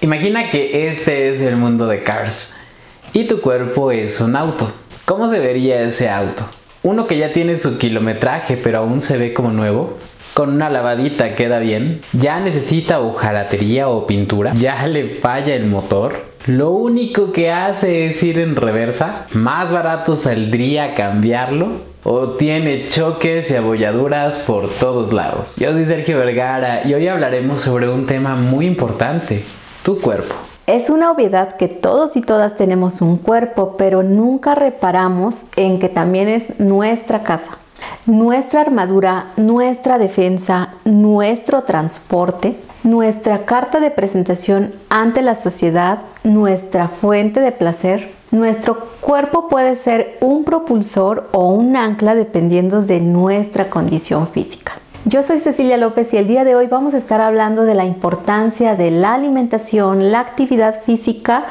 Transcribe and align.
Imagina 0.00 0.50
que 0.50 0.86
este 0.86 1.28
es 1.28 1.40
el 1.40 1.56
mundo 1.56 1.88
de 1.88 2.04
Cars 2.04 2.54
y 3.12 3.24
tu 3.24 3.40
cuerpo 3.40 3.90
es 3.90 4.20
un 4.20 4.36
auto. 4.36 4.70
¿Cómo 5.04 5.28
se 5.28 5.40
vería 5.40 5.80
ese 5.82 6.08
auto? 6.08 6.44
Uno 6.84 7.08
que 7.08 7.18
ya 7.18 7.32
tiene 7.32 7.56
su 7.56 7.78
kilometraje 7.78 8.56
pero 8.56 8.78
aún 8.78 9.00
se 9.00 9.18
ve 9.18 9.34
como 9.34 9.50
nuevo. 9.50 9.98
Con 10.34 10.50
una 10.50 10.70
lavadita 10.70 11.34
queda 11.34 11.58
bien. 11.58 12.00
Ya 12.12 12.38
necesita 12.38 13.00
hojalatería 13.00 13.88
o 13.88 14.06
pintura. 14.06 14.52
Ya 14.54 14.86
le 14.86 15.16
falla 15.16 15.56
el 15.56 15.66
motor. 15.66 16.26
Lo 16.46 16.70
único 16.70 17.32
que 17.32 17.50
hace 17.50 18.06
es 18.06 18.22
ir 18.22 18.38
en 18.38 18.54
reversa. 18.54 19.26
Más 19.32 19.72
barato 19.72 20.14
saldría 20.14 20.94
cambiarlo 20.94 21.72
o 22.04 22.36
tiene 22.36 22.88
choques 22.88 23.50
y 23.50 23.56
abolladuras 23.56 24.44
por 24.46 24.70
todos 24.70 25.12
lados. 25.12 25.56
Yo 25.56 25.72
soy 25.72 25.84
Sergio 25.84 26.18
Vergara 26.18 26.86
y 26.86 26.94
hoy 26.94 27.08
hablaremos 27.08 27.60
sobre 27.60 27.88
un 27.90 28.06
tema 28.06 28.36
muy 28.36 28.66
importante, 28.66 29.42
cuerpo. 29.96 30.34
Es 30.66 30.90
una 30.90 31.10
obviedad 31.10 31.56
que 31.56 31.66
todos 31.68 32.16
y 32.16 32.20
todas 32.20 32.56
tenemos 32.56 33.00
un 33.00 33.16
cuerpo, 33.16 33.76
pero 33.78 34.02
nunca 34.02 34.54
reparamos 34.54 35.46
en 35.56 35.78
que 35.78 35.88
también 35.88 36.28
es 36.28 36.60
nuestra 36.60 37.22
casa, 37.22 37.52
nuestra 38.04 38.60
armadura, 38.60 39.32
nuestra 39.38 39.96
defensa, 39.96 40.74
nuestro 40.84 41.62
transporte, 41.62 42.54
nuestra 42.82 43.46
carta 43.46 43.80
de 43.80 43.90
presentación 43.90 44.72
ante 44.90 45.22
la 45.22 45.34
sociedad, 45.34 46.00
nuestra 46.22 46.88
fuente 46.88 47.40
de 47.40 47.52
placer. 47.52 48.12
Nuestro 48.30 48.78
cuerpo 49.00 49.48
puede 49.48 49.74
ser 49.74 50.18
un 50.20 50.44
propulsor 50.44 51.30
o 51.32 51.48
un 51.48 51.76
ancla 51.76 52.14
dependiendo 52.14 52.82
de 52.82 53.00
nuestra 53.00 53.70
condición 53.70 54.28
física. 54.28 54.74
Yo 55.08 55.22
soy 55.22 55.38
Cecilia 55.38 55.78
López 55.78 56.12
y 56.12 56.18
el 56.18 56.28
día 56.28 56.44
de 56.44 56.54
hoy 56.54 56.66
vamos 56.66 56.92
a 56.92 56.98
estar 56.98 57.22
hablando 57.22 57.64
de 57.64 57.74
la 57.74 57.86
importancia 57.86 58.76
de 58.76 58.90
la 58.90 59.14
alimentación, 59.14 60.12
la 60.12 60.20
actividad 60.20 60.82
física 60.82 61.46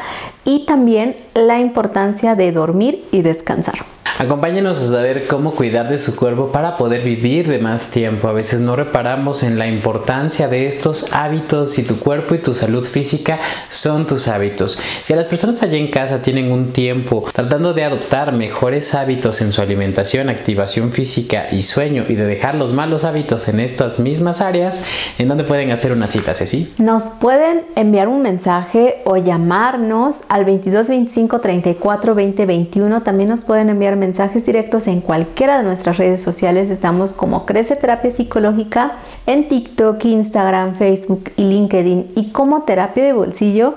y 0.45 0.67
también 0.67 1.17
la 1.33 1.57
importancia 1.57 2.35
de 2.35 2.51
dormir 2.51 3.07
y 3.11 3.23
descansar. 3.23 3.96
Acompáñenos 4.19 4.81
a 4.81 4.87
saber 4.87 5.27
cómo 5.27 5.53
cuidar 5.53 5.89
de 5.89 5.99
su 5.99 6.15
cuerpo 6.15 6.51
para 6.51 6.75
poder 6.75 7.03
vivir 7.03 7.47
de 7.47 7.59
más 7.59 7.91
tiempo. 7.91 8.27
A 8.27 8.33
veces 8.33 8.61
no 8.61 8.75
reparamos 8.75 9.43
en 9.43 9.59
la 9.59 9.67
importancia 9.67 10.47
de 10.47 10.65
estos 10.65 11.13
hábitos 11.13 11.77
y 11.77 11.83
tu 11.83 11.99
cuerpo 11.99 12.33
y 12.33 12.39
tu 12.39 12.55
salud 12.55 12.83
física 12.83 13.39
son 13.69 14.07
tus 14.07 14.27
hábitos. 14.27 14.79
Si 15.03 15.13
a 15.13 15.15
las 15.15 15.27
personas 15.27 15.61
allá 15.61 15.77
en 15.77 15.91
casa 15.91 16.23
tienen 16.23 16.51
un 16.51 16.73
tiempo 16.73 17.25
tratando 17.31 17.75
de 17.75 17.83
adoptar 17.83 18.33
mejores 18.33 18.95
hábitos 18.95 19.39
en 19.41 19.51
su 19.51 19.61
alimentación, 19.61 20.29
activación 20.29 20.91
física 20.91 21.49
y 21.51 21.61
sueño 21.61 22.05
y 22.09 22.15
de 22.15 22.25
dejar 22.25 22.55
los 22.55 22.73
malos 22.73 23.03
hábitos 23.03 23.47
en 23.47 23.59
estas 23.59 23.99
mismas 23.99 24.41
áreas, 24.41 24.83
¿en 25.19 25.27
dónde 25.27 25.43
pueden 25.43 25.69
hacer 25.69 25.91
una 25.91 26.07
cita, 26.07 26.33
Ceci? 26.33 26.73
Nos 26.79 27.11
pueden 27.11 27.65
enviar 27.75 28.07
un 28.07 28.23
mensaje 28.23 28.95
o 29.05 29.15
llamarnos 29.17 30.21
al 30.27 30.43
2225 30.45 31.39
34 31.39 32.15
20 32.15 32.45
21. 32.47 33.03
También 33.03 33.29
nos 33.29 33.43
pueden 33.43 33.69
enviar 33.69 33.95
mensajes 33.95 34.06
mensajes 34.07 34.45
directos 34.45 34.87
en 34.87 35.01
cualquiera 35.01 35.57
de 35.57 35.63
nuestras 35.65 35.97
redes 35.97 36.23
sociales. 36.23 36.69
Estamos 36.69 37.13
como 37.13 37.45
Crece 37.45 37.75
Terapia 37.75 38.09
Psicológica 38.09 38.93
en 39.25 39.49
TikTok, 39.49 40.05
Instagram, 40.05 40.75
Facebook 40.75 41.33
y 41.35 41.43
LinkedIn 41.43 42.13
y 42.15 42.31
como 42.31 42.61
Terapia 42.61 43.03
de 43.03 43.11
Bolsillo 43.11 43.75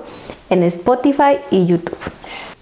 en 0.49 0.63
Spotify 0.63 1.39
y 1.51 1.67
YouTube. 1.67 1.99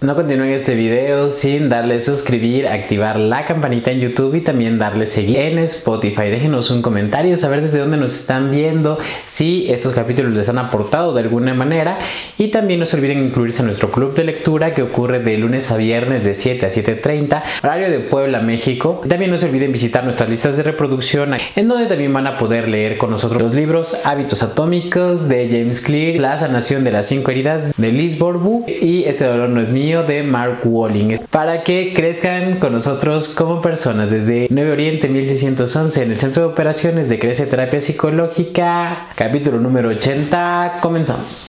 No 0.01 0.15
continúen 0.15 0.51
este 0.51 0.75
video 0.75 1.27
sin 1.27 1.67
darle 1.67 1.99
suscribir, 1.99 2.69
activar 2.69 3.19
la 3.19 3.43
campanita 3.43 3.91
en 3.91 3.99
YouTube 3.99 4.33
y 4.35 4.39
también 4.39 4.79
darle 4.79 5.05
seguir 5.07 5.39
en 5.39 5.59
Spotify. 5.59 6.29
Déjenos 6.29 6.71
un 6.71 6.81
comentario, 6.81 7.35
saber 7.35 7.59
desde 7.59 7.79
dónde 7.79 7.97
nos 7.97 8.17
están 8.17 8.49
viendo, 8.49 8.97
si 9.27 9.69
estos 9.69 9.91
capítulos 9.91 10.31
les 10.31 10.47
han 10.47 10.57
aportado 10.57 11.13
de 11.13 11.23
alguna 11.23 11.53
manera 11.53 11.99
y 12.37 12.47
también 12.47 12.79
no 12.79 12.85
se 12.85 12.95
olviden 12.95 13.19
incluirse 13.19 13.59
en 13.59 13.65
nuestro 13.65 13.91
club 13.91 14.15
de 14.15 14.23
lectura 14.23 14.73
que 14.73 14.83
ocurre 14.83 15.19
de 15.19 15.37
lunes 15.37 15.69
a 15.69 15.75
viernes 15.75 16.23
de 16.23 16.33
7 16.33 16.65
a 16.65 16.69
7.30, 16.69 17.43
horario 17.61 17.89
de 17.89 17.99
Puebla, 17.99 18.39
México. 18.39 19.01
También 19.05 19.31
no 19.31 19.37
se 19.37 19.47
olviden 19.47 19.73
visitar 19.73 20.05
nuestras 20.05 20.29
listas 20.29 20.55
de 20.55 20.63
reproducción 20.63 21.33
en 21.57 21.67
donde 21.67 21.87
también 21.87 22.13
van 22.13 22.25
a 22.25 22.37
poder 22.37 22.69
leer 22.69 22.97
con 22.97 23.11
nosotros 23.11 23.41
los 23.41 23.53
libros 23.53 23.99
Hábitos 24.05 24.43
Atómicos 24.43 25.27
de 25.27 25.49
James 25.49 25.81
Clear, 25.81 26.21
La 26.21 26.37
sanación 26.37 26.85
de 26.85 26.93
las 26.93 27.07
cinco 27.07 27.31
heridas 27.31 27.73
de 27.75 27.91
Liz 27.91 28.17
Bourbeau 28.17 28.63
y 28.65 29.03
Este 29.03 29.25
dolor 29.25 29.49
no 29.49 29.59
es 29.59 29.71
mío 29.71 29.88
de 29.89 30.21
Mark 30.23 30.59
Walling 30.63 31.17
para 31.31 31.63
que 31.63 31.93
crezcan 31.95 32.59
con 32.59 32.73
nosotros 32.73 33.29
como 33.35 33.59
personas 33.59 34.11
desde 34.11 34.47
9 34.51 34.71
Oriente 34.71 35.07
1611 35.07 36.03
en 36.03 36.11
el 36.11 36.17
Centro 36.17 36.43
de 36.43 36.49
Operaciones 36.49 37.09
de 37.09 37.17
Crece 37.17 37.47
Terapia 37.47 37.81
Psicológica, 37.81 39.07
capítulo 39.15 39.59
número 39.59 39.89
80. 39.89 40.77
Comenzamos. 40.81 41.48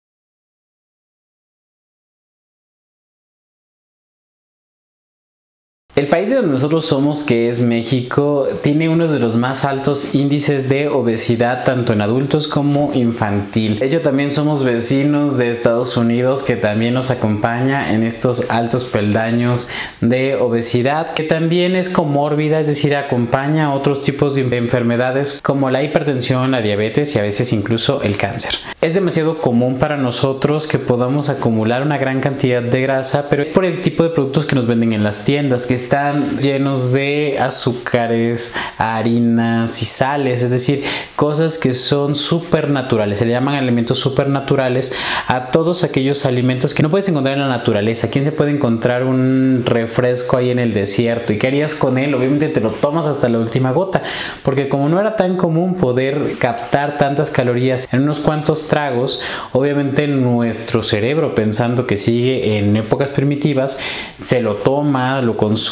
El 6.00 6.08
país 6.08 6.30
de 6.30 6.36
donde 6.36 6.54
nosotros 6.54 6.86
somos, 6.86 7.24
que 7.24 7.50
es 7.50 7.60
México, 7.60 8.48
tiene 8.62 8.88
uno 8.88 9.06
de 9.06 9.18
los 9.18 9.36
más 9.36 9.66
altos 9.66 10.14
índices 10.14 10.66
de 10.66 10.88
obesidad 10.88 11.62
tanto 11.64 11.92
en 11.92 12.00
adultos 12.00 12.48
como 12.48 12.94
infantil. 12.94 13.78
De 13.78 13.84
hecho, 13.84 14.00
también 14.00 14.32
somos 14.32 14.64
vecinos 14.64 15.36
de 15.36 15.50
Estados 15.50 15.98
Unidos 15.98 16.42
que 16.42 16.56
también 16.56 16.94
nos 16.94 17.10
acompaña 17.10 17.92
en 17.92 18.02
estos 18.02 18.50
altos 18.50 18.86
peldaños 18.86 19.68
de 20.00 20.36
obesidad, 20.36 21.12
que 21.12 21.24
también 21.24 21.76
es 21.76 21.90
comórbida, 21.90 22.60
es 22.60 22.68
decir, 22.68 22.96
acompaña 22.96 23.66
a 23.66 23.74
otros 23.74 24.00
tipos 24.00 24.34
de 24.34 24.56
enfermedades 24.56 25.38
como 25.42 25.68
la 25.68 25.82
hipertensión, 25.82 26.52
la 26.52 26.62
diabetes 26.62 27.14
y 27.14 27.18
a 27.18 27.22
veces 27.22 27.52
incluso 27.52 28.00
el 28.00 28.16
cáncer. 28.16 28.54
Es 28.80 28.94
demasiado 28.94 29.36
común 29.36 29.78
para 29.78 29.98
nosotros 29.98 30.66
que 30.66 30.78
podamos 30.78 31.28
acumular 31.28 31.82
una 31.82 31.98
gran 31.98 32.22
cantidad 32.22 32.62
de 32.62 32.80
grasa, 32.80 33.26
pero 33.28 33.42
es 33.42 33.48
por 33.48 33.66
el 33.66 33.82
tipo 33.82 34.02
de 34.02 34.08
productos 34.08 34.46
que 34.46 34.54
nos 34.54 34.66
venden 34.66 34.94
en 34.94 35.04
las 35.04 35.26
tiendas, 35.26 35.66
que 35.66 35.89
están 35.90 36.38
llenos 36.38 36.92
de 36.92 37.36
azúcares, 37.40 38.54
harinas 38.78 39.82
y 39.82 39.86
sales, 39.86 40.40
es 40.40 40.52
decir, 40.52 40.84
cosas 41.16 41.58
que 41.58 41.74
son 41.74 42.14
supernaturales, 42.14 43.18
se 43.18 43.26
le 43.26 43.32
llaman 43.32 43.56
alimentos 43.56 43.98
supernaturales 43.98 44.94
a 45.26 45.50
todos 45.50 45.82
aquellos 45.82 46.26
alimentos 46.26 46.74
que 46.74 46.84
no 46.84 46.90
puedes 46.90 47.08
encontrar 47.08 47.34
en 47.34 47.40
la 47.40 47.48
naturaleza. 47.48 48.08
¿Quién 48.08 48.24
se 48.24 48.30
puede 48.30 48.52
encontrar 48.52 49.02
un 49.02 49.64
refresco 49.66 50.36
ahí 50.36 50.50
en 50.50 50.60
el 50.60 50.74
desierto? 50.74 51.32
¿Y 51.32 51.38
qué 51.38 51.48
harías 51.48 51.74
con 51.74 51.98
él? 51.98 52.14
Obviamente 52.14 52.46
te 52.50 52.60
lo 52.60 52.70
tomas 52.70 53.06
hasta 53.06 53.28
la 53.28 53.40
última 53.40 53.72
gota, 53.72 54.04
porque 54.44 54.68
como 54.68 54.88
no 54.88 55.00
era 55.00 55.16
tan 55.16 55.36
común 55.36 55.74
poder 55.74 56.36
captar 56.38 56.98
tantas 56.98 57.32
calorías 57.32 57.88
en 57.90 58.02
unos 58.02 58.20
cuantos 58.20 58.68
tragos, 58.68 59.20
obviamente 59.50 60.06
nuestro 60.06 60.84
cerebro 60.84 61.34
pensando 61.34 61.88
que 61.88 61.96
sigue 61.96 62.58
en 62.58 62.76
épocas 62.76 63.10
primitivas, 63.10 63.76
se 64.22 64.40
lo 64.40 64.54
toma, 64.54 65.20
lo 65.20 65.36
consume, 65.36 65.69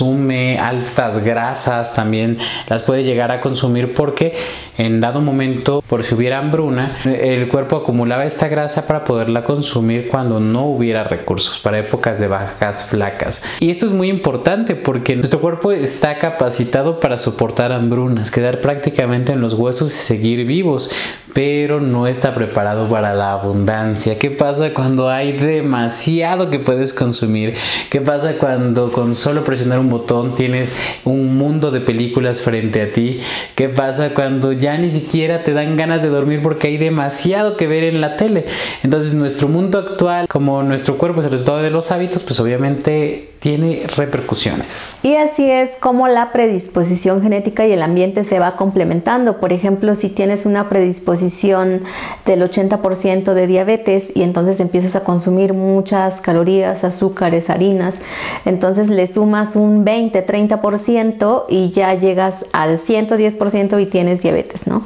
altas 0.58 1.24
grasas 1.24 1.94
también 1.94 2.38
las 2.68 2.82
puede 2.82 3.04
llegar 3.04 3.30
a 3.30 3.40
consumir 3.40 3.94
porque 3.94 4.34
en 4.78 5.00
dado 5.00 5.20
momento, 5.20 5.82
por 5.86 6.04
si 6.04 6.14
hubiera 6.14 6.38
hambruna, 6.38 6.98
el 7.04 7.48
cuerpo 7.48 7.76
acumulaba 7.76 8.24
esta 8.24 8.48
grasa 8.48 8.86
para 8.86 9.04
poderla 9.04 9.42
consumir 9.42 10.08
cuando 10.08 10.38
no 10.38 10.66
hubiera 10.66 11.04
recursos, 11.04 11.58
para 11.58 11.80
épocas 11.80 12.20
de 12.20 12.28
bajas 12.28 12.84
flacas. 12.84 13.42
Y 13.60 13.70
esto 13.70 13.86
es 13.86 13.92
muy 13.92 14.08
importante 14.08 14.76
porque 14.76 15.16
nuestro 15.16 15.40
cuerpo 15.40 15.72
está 15.72 16.18
capacitado 16.18 17.00
para 17.00 17.18
soportar 17.18 17.72
hambrunas, 17.72 18.30
quedar 18.30 18.60
prácticamente 18.60 19.32
en 19.32 19.40
los 19.40 19.54
huesos 19.54 19.88
y 19.88 19.98
seguir 19.98 20.46
vivos, 20.46 20.92
pero 21.34 21.80
no 21.80 22.06
está 22.06 22.34
preparado 22.34 22.88
para 22.88 23.14
la 23.14 23.32
abundancia. 23.32 24.18
¿Qué 24.18 24.30
pasa 24.30 24.72
cuando 24.72 25.08
hay 25.08 25.32
demasiado 25.32 26.50
que 26.50 26.58
puedes 26.58 26.94
consumir? 26.94 27.54
¿Qué 27.90 28.00
pasa 28.00 28.34
cuando 28.38 28.92
con 28.92 29.14
solo 29.14 29.44
presionar 29.44 29.78
un 29.78 29.87
botón 29.90 30.34
tienes 30.34 30.76
un 31.04 31.36
mundo 31.36 31.70
de 31.70 31.80
películas 31.80 32.42
frente 32.42 32.82
a 32.82 32.92
ti? 32.92 33.20
¿Qué 33.54 33.68
pasa 33.68 34.10
cuando 34.14 34.52
ya 34.52 34.76
ni 34.78 34.90
siquiera 34.90 35.44
te 35.44 35.52
dan 35.52 35.76
ganas 35.76 36.02
de 36.02 36.08
dormir 36.08 36.40
porque 36.42 36.68
hay 36.68 36.76
demasiado 36.76 37.56
que 37.56 37.66
ver 37.66 37.84
en 37.84 38.00
la 38.00 38.16
tele? 38.16 38.46
Entonces 38.82 39.14
nuestro 39.14 39.48
mundo 39.48 39.78
actual, 39.78 40.28
como 40.28 40.62
nuestro 40.62 40.98
cuerpo 40.98 41.20
es 41.20 41.26
el 41.26 41.32
resultado 41.32 41.62
de 41.62 41.70
los 41.70 41.90
hábitos, 41.90 42.22
pues 42.22 42.38
obviamente 42.40 43.28
tiene 43.40 43.84
repercusiones. 43.96 44.66
Y 45.02 45.14
así 45.14 45.48
es 45.48 45.70
como 45.80 46.08
la 46.08 46.32
predisposición 46.32 47.22
genética 47.22 47.66
y 47.66 47.72
el 47.72 47.82
ambiente 47.82 48.24
se 48.24 48.38
va 48.38 48.56
complementando. 48.56 49.38
Por 49.38 49.52
ejemplo, 49.52 49.94
si 49.94 50.08
tienes 50.08 50.44
una 50.44 50.68
predisposición 50.68 51.82
del 52.26 52.42
80% 52.42 53.34
de 53.34 53.46
diabetes 53.46 54.10
y 54.14 54.22
entonces 54.22 54.60
empiezas 54.60 54.96
a 54.96 55.04
consumir 55.04 55.54
muchas 55.54 56.20
calorías, 56.20 56.82
azúcares, 56.82 57.48
harinas, 57.48 58.00
entonces 58.44 58.88
le 58.88 59.06
sumas 59.06 59.54
un 59.54 59.77
20, 59.84 60.26
30% 60.26 61.44
y 61.48 61.70
ya 61.70 61.94
llegas 61.94 62.46
al 62.52 62.78
110% 62.78 63.80
y 63.80 63.86
tienes 63.86 64.22
diabetes, 64.22 64.66
¿no? 64.66 64.82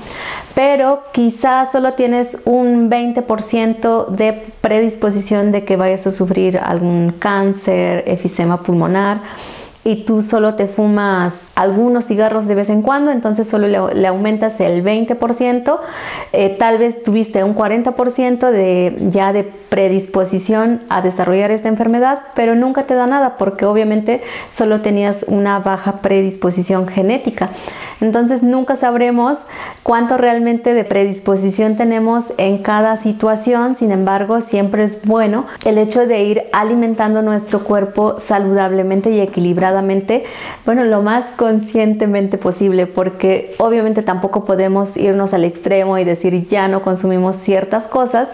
Pero 0.54 1.04
quizás 1.12 1.72
solo 1.72 1.94
tienes 1.94 2.42
un 2.44 2.90
20% 2.90 4.08
de 4.08 4.32
predisposición 4.60 5.52
de 5.52 5.64
que 5.64 5.76
vayas 5.76 6.06
a 6.06 6.10
sufrir 6.10 6.58
algún 6.58 7.12
cáncer, 7.18 8.04
eficiencia 8.06 8.32
pulmonar 8.56 9.20
y 9.84 10.04
tú 10.04 10.22
solo 10.22 10.54
te 10.54 10.68
fumas 10.68 11.50
algunos 11.54 12.06
cigarros 12.06 12.46
de 12.46 12.54
vez 12.54 12.68
en 12.68 12.82
cuando, 12.82 13.10
entonces 13.10 13.48
solo 13.48 13.66
le, 13.66 14.06
aumentas 14.06 14.60
el 14.60 14.84
20%, 14.84 15.78
eh, 16.32 16.56
tal 16.58 16.78
vez 16.78 17.02
tuviste 17.02 17.42
un 17.42 17.54
40% 17.54 18.50
de, 18.50 18.96
ya 19.10 19.32
de 19.32 19.42
predisposición 19.42 20.82
a 20.88 21.02
desarrollar 21.02 21.50
esta 21.50 21.68
enfermedad, 21.68 22.20
pero 22.34 22.54
nunca 22.54 22.84
te 22.84 22.94
da 22.94 23.06
nada 23.06 23.36
porque 23.38 23.64
obviamente 23.64 24.22
solo 24.50 24.80
tenías 24.82 25.24
una 25.28 25.58
baja 25.58 26.00
predisposición 26.00 26.86
genética. 26.86 27.50
Entonces 28.00 28.42
nunca 28.42 28.74
sabremos 28.74 29.46
cuánto 29.82 30.16
realmente 30.16 30.74
de 30.74 30.84
predisposición 30.84 31.76
tenemos 31.76 32.32
en 32.36 32.58
cada 32.58 32.96
situación, 32.96 33.76
sin 33.76 33.92
embargo 33.92 34.40
siempre 34.40 34.84
es 34.84 35.06
bueno 35.06 35.46
el 35.64 35.78
hecho 35.78 36.06
de 36.06 36.22
ir 36.24 36.42
alimentando 36.52 37.22
nuestro 37.22 37.60
cuerpo 37.60 38.16
saludablemente 38.18 39.10
y 39.10 39.20
bueno, 40.64 40.84
lo 40.84 41.02
más 41.02 41.32
conscientemente 41.36 42.38
posible, 42.38 42.86
porque 42.86 43.54
obviamente 43.58 44.02
tampoco 44.02 44.44
podemos 44.44 44.96
irnos 44.96 45.32
al 45.34 45.44
extremo 45.44 45.98
y 45.98 46.04
decir 46.04 46.46
ya 46.48 46.68
no 46.68 46.82
consumimos 46.82 47.36
ciertas 47.36 47.86
cosas, 47.88 48.32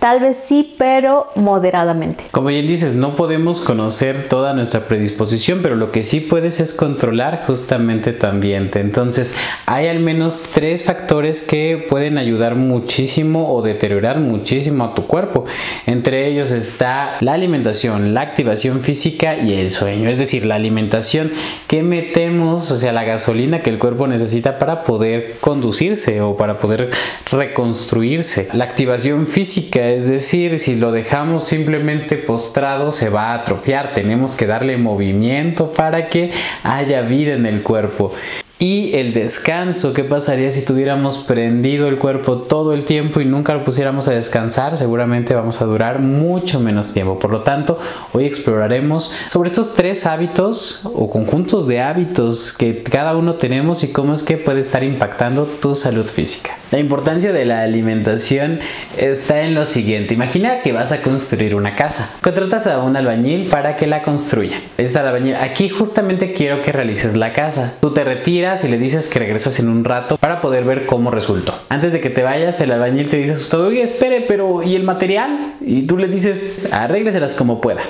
Tal 0.00 0.18
vez 0.18 0.38
sí, 0.38 0.74
pero 0.78 1.28
moderadamente. 1.36 2.24
Como 2.30 2.48
bien 2.48 2.66
dices, 2.66 2.94
no 2.94 3.16
podemos 3.16 3.60
conocer 3.60 4.28
toda 4.30 4.54
nuestra 4.54 4.80
predisposición, 4.86 5.60
pero 5.60 5.76
lo 5.76 5.92
que 5.92 6.04
sí 6.04 6.20
puedes 6.20 6.58
es 6.58 6.72
controlar 6.72 7.44
justamente 7.46 8.14
tu 8.14 8.26
ambiente. 8.26 8.80
Entonces, 8.80 9.36
hay 9.66 9.88
al 9.88 10.00
menos 10.00 10.52
tres 10.54 10.84
factores 10.84 11.42
que 11.42 11.84
pueden 11.86 12.16
ayudar 12.16 12.54
muchísimo 12.54 13.52
o 13.52 13.60
deteriorar 13.60 14.20
muchísimo 14.20 14.84
a 14.84 14.94
tu 14.94 15.06
cuerpo. 15.06 15.44
Entre 15.84 16.26
ellos 16.28 16.50
está 16.50 17.18
la 17.20 17.34
alimentación, 17.34 18.14
la 18.14 18.22
activación 18.22 18.80
física 18.80 19.36
y 19.36 19.52
el 19.52 19.68
sueño. 19.68 20.08
Es 20.08 20.18
decir, 20.18 20.46
la 20.46 20.54
alimentación 20.54 21.30
que 21.68 21.82
metemos, 21.82 22.70
o 22.70 22.76
sea, 22.76 22.92
la 22.92 23.04
gasolina 23.04 23.60
que 23.60 23.68
el 23.68 23.78
cuerpo 23.78 24.06
necesita 24.06 24.58
para 24.58 24.82
poder 24.82 25.36
conducirse 25.40 26.22
o 26.22 26.38
para 26.38 26.58
poder 26.58 26.88
reconstruirse. 27.30 28.48
La 28.54 28.64
activación 28.64 29.26
física 29.26 29.89
es 29.96 30.08
decir, 30.08 30.58
si 30.58 30.76
lo 30.76 30.92
dejamos 30.92 31.44
simplemente 31.44 32.16
postrado 32.16 32.92
se 32.92 33.08
va 33.08 33.32
a 33.32 33.34
atrofiar, 33.34 33.92
tenemos 33.92 34.36
que 34.36 34.46
darle 34.46 34.76
movimiento 34.76 35.72
para 35.72 36.08
que 36.08 36.30
haya 36.62 37.02
vida 37.02 37.34
en 37.34 37.46
el 37.46 37.62
cuerpo. 37.62 38.12
Y 38.58 38.94
el 38.96 39.14
descanso, 39.14 39.94
¿qué 39.94 40.04
pasaría 40.04 40.50
si 40.50 40.66
tuviéramos 40.66 41.18
prendido 41.18 41.88
el 41.88 41.98
cuerpo 41.98 42.42
todo 42.42 42.74
el 42.74 42.84
tiempo 42.84 43.20
y 43.20 43.24
nunca 43.24 43.54
lo 43.54 43.64
pusiéramos 43.64 44.06
a 44.06 44.12
descansar? 44.12 44.76
Seguramente 44.76 45.34
vamos 45.34 45.62
a 45.62 45.64
durar 45.64 45.98
mucho 45.98 46.60
menos 46.60 46.92
tiempo. 46.92 47.18
Por 47.18 47.30
lo 47.30 47.42
tanto, 47.42 47.78
hoy 48.12 48.26
exploraremos 48.26 49.16
sobre 49.28 49.48
estos 49.48 49.74
tres 49.74 50.04
hábitos 50.04 50.84
o 50.94 51.08
conjuntos 51.08 51.66
de 51.66 51.80
hábitos 51.80 52.52
que 52.52 52.82
cada 52.82 53.16
uno 53.16 53.36
tenemos 53.36 53.82
y 53.82 53.92
cómo 53.92 54.12
es 54.12 54.22
que 54.22 54.36
puede 54.36 54.60
estar 54.60 54.84
impactando 54.84 55.46
tu 55.46 55.74
salud 55.74 56.06
física. 56.06 56.59
La 56.70 56.78
importancia 56.78 57.32
de 57.32 57.44
la 57.44 57.62
alimentación 57.62 58.60
está 58.96 59.42
en 59.42 59.56
lo 59.56 59.66
siguiente. 59.66 60.14
Imagina 60.14 60.62
que 60.62 60.70
vas 60.70 60.92
a 60.92 61.02
construir 61.02 61.56
una 61.56 61.74
casa. 61.74 62.16
Contratas 62.22 62.68
a 62.68 62.78
un 62.78 62.96
albañil 62.96 63.48
para 63.48 63.74
que 63.74 63.88
la 63.88 64.02
construya. 64.02 64.60
Es 64.78 64.94
albañil, 64.94 65.34
aquí 65.34 65.68
justamente 65.68 66.32
quiero 66.32 66.62
que 66.62 66.70
realices 66.70 67.16
la 67.16 67.32
casa. 67.32 67.74
Tú 67.80 67.92
te 67.92 68.04
retiras 68.04 68.64
y 68.64 68.68
le 68.68 68.78
dices 68.78 69.08
que 69.08 69.18
regresas 69.18 69.58
en 69.58 69.68
un 69.68 69.84
rato 69.84 70.16
para 70.16 70.40
poder 70.40 70.62
ver 70.62 70.86
cómo 70.86 71.10
resultó. 71.10 71.60
Antes 71.70 71.92
de 71.92 72.00
que 72.00 72.10
te 72.10 72.22
vayas, 72.22 72.60
el 72.60 72.70
albañil 72.70 73.10
te 73.10 73.16
dice 73.16 73.32
asustado, 73.32 73.66
oye, 73.66 73.82
espere, 73.82 74.20
pero 74.28 74.62
¿y 74.62 74.76
el 74.76 74.84
material? 74.84 75.54
Y 75.60 75.88
tú 75.88 75.98
le 75.98 76.06
dices, 76.06 76.72
arrégleselas 76.72 77.34
como 77.34 77.60
pueda. 77.60 77.82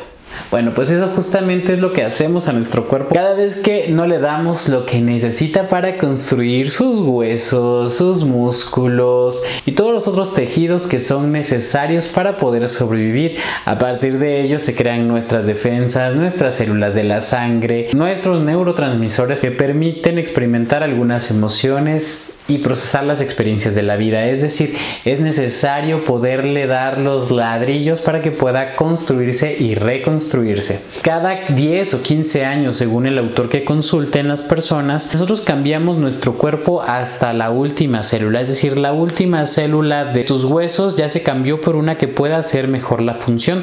Bueno, 0.50 0.73
pues 0.75 0.91
eso 0.91 1.09
justamente 1.09 1.75
es 1.75 1.79
lo 1.79 1.93
que 1.93 2.05
hacemos 2.05 2.49
a 2.49 2.53
nuestro 2.53 2.88
cuerpo 2.88 3.15
cada 3.15 3.35
vez 3.35 3.62
que 3.62 3.88
no 3.88 4.06
le 4.06 4.19
damos 4.19 4.69
lo 4.69 4.85
que 4.85 5.00
necesita 5.00 5.69
para 5.69 5.97
construir 5.97 6.71
sus 6.71 6.99
huesos, 6.99 7.94
sus 7.94 8.25
músculos 8.25 9.41
y 9.65 9.73
todos 9.73 9.93
los 9.93 10.09
otros 10.09 10.35
tejidos 10.35 10.88
que 10.88 11.00
son 11.00 11.32
necesarios 11.32 12.09
para 12.09 12.37
poder 12.37 12.69
sobrevivir. 12.69 13.37
A 13.65 13.79
partir 13.79 14.19
de 14.19 14.43
ellos 14.43 14.62
se 14.62 14.75
crean 14.75 15.06
nuestras 15.06 15.47
defensas, 15.47 16.15
nuestras 16.15 16.55
células 16.55 16.94
de 16.94 17.05
la 17.05 17.21
sangre, 17.21 17.88
nuestros 17.93 18.43
neurotransmisores 18.43 19.41
que 19.41 19.50
permiten 19.50 20.19
experimentar 20.19 20.83
algunas 20.83 21.31
emociones 21.31 22.35
y 22.50 22.58
procesar 22.58 23.05
las 23.05 23.20
experiencias 23.20 23.75
de 23.75 23.82
la 23.82 23.97
vida. 23.97 24.26
Es 24.26 24.43
decir, 24.43 24.76
es 25.05 25.20
necesario 25.20 26.05
poderle 26.05 26.67
dar 26.67 26.99
los 26.99 27.31
ladrillos 27.31 28.00
para 28.00 28.23
que 28.23 28.32
pueda 28.32 28.75
construirse 28.75 29.56
y 29.58 29.76
reconstruirse. 29.76 30.81
Cada 31.02 31.47
10 31.47 31.94
o 31.94 32.02
15 32.02 32.44
años, 32.44 32.76
según 32.76 33.06
el 33.06 33.19
autor 33.19 33.49
que 33.49 33.64
consulten 33.64 34.29
las 34.29 34.43
personas, 34.43 35.14
nosotros 35.14 35.41
cambiamos 35.43 35.97
nuestro 35.97 36.35
cuerpo 36.35 36.82
hasta 36.82 37.32
la 37.32 37.50
última 37.50 38.02
célula. 38.02 38.41
Es 38.41 38.49
decir, 38.49 38.76
la 38.76 38.93
última 38.93 39.47
célula 39.47 40.05
de 40.06 40.25
tus 40.25 40.44
huesos 40.44 40.97
ya 40.97 41.08
se 41.08 41.23
cambió 41.23 41.61
por 41.61 41.76
una 41.76 41.99
que 41.99 42.08
pueda 42.08 42.38
hacer 42.38 42.67
mejor 42.67 43.00
la 43.00 43.14
función 43.14 43.62